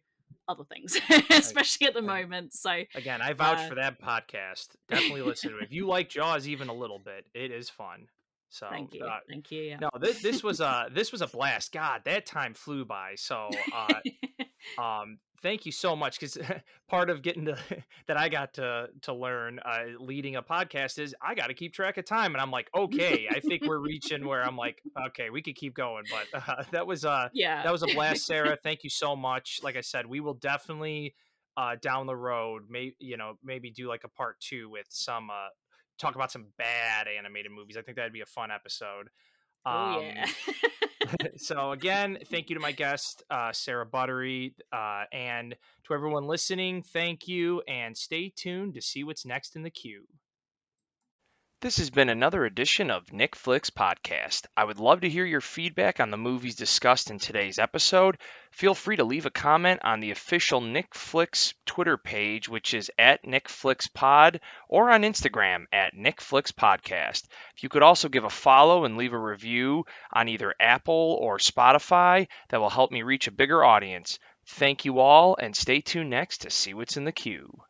[0.51, 0.99] other things,
[1.29, 2.53] especially at the moment.
[2.53, 4.69] So again, I vouch uh, for that podcast.
[4.87, 5.63] Definitely listen to it.
[5.63, 8.07] If you like Jaws even a little bit, it is fun.
[8.49, 9.61] So thank you, uh, thank you.
[9.63, 9.77] Yeah.
[9.79, 11.71] No, this this was a this was a blast.
[11.71, 13.13] God, that time flew by.
[13.15, 13.93] So, uh,
[14.81, 16.37] um, thank you so much because
[16.89, 17.57] part of getting to
[18.07, 21.73] that I got to to learn uh, leading a podcast is I got to keep
[21.73, 25.29] track of time, and I'm like, okay, I think we're reaching where I'm like, okay,
[25.29, 28.57] we could keep going, but uh, that was uh yeah, that was a blast, Sarah.
[28.61, 29.59] Thank you so much.
[29.63, 31.15] Like I said, we will definitely
[31.57, 35.29] uh down the road, maybe you know maybe do like a part two with some
[35.29, 35.49] uh
[35.99, 37.77] talk about some bad animated movies.
[37.77, 39.09] I think that'd be a fun episode.
[39.65, 40.25] Um, oh yeah.
[41.37, 45.55] so again, thank you to my guest uh, Sarah Buddery, uh, and
[45.85, 46.83] to everyone listening.
[46.83, 50.05] Thank you, and stay tuned to see what's next in the queue.
[51.61, 54.47] This has been another edition of Nick Flicks Podcast.
[54.57, 58.17] I would love to hear your feedback on the movies discussed in today's episode.
[58.49, 62.89] Feel free to leave a comment on the official Nick Flicks Twitter page, which is
[62.97, 67.27] at Nick Flicks Pod, or on Instagram at Nick Flicks Podcast.
[67.55, 71.37] If you could also give a follow and leave a review on either Apple or
[71.37, 74.17] Spotify, that will help me reach a bigger audience.
[74.47, 77.61] Thank you all, and stay tuned next to see what's in the queue.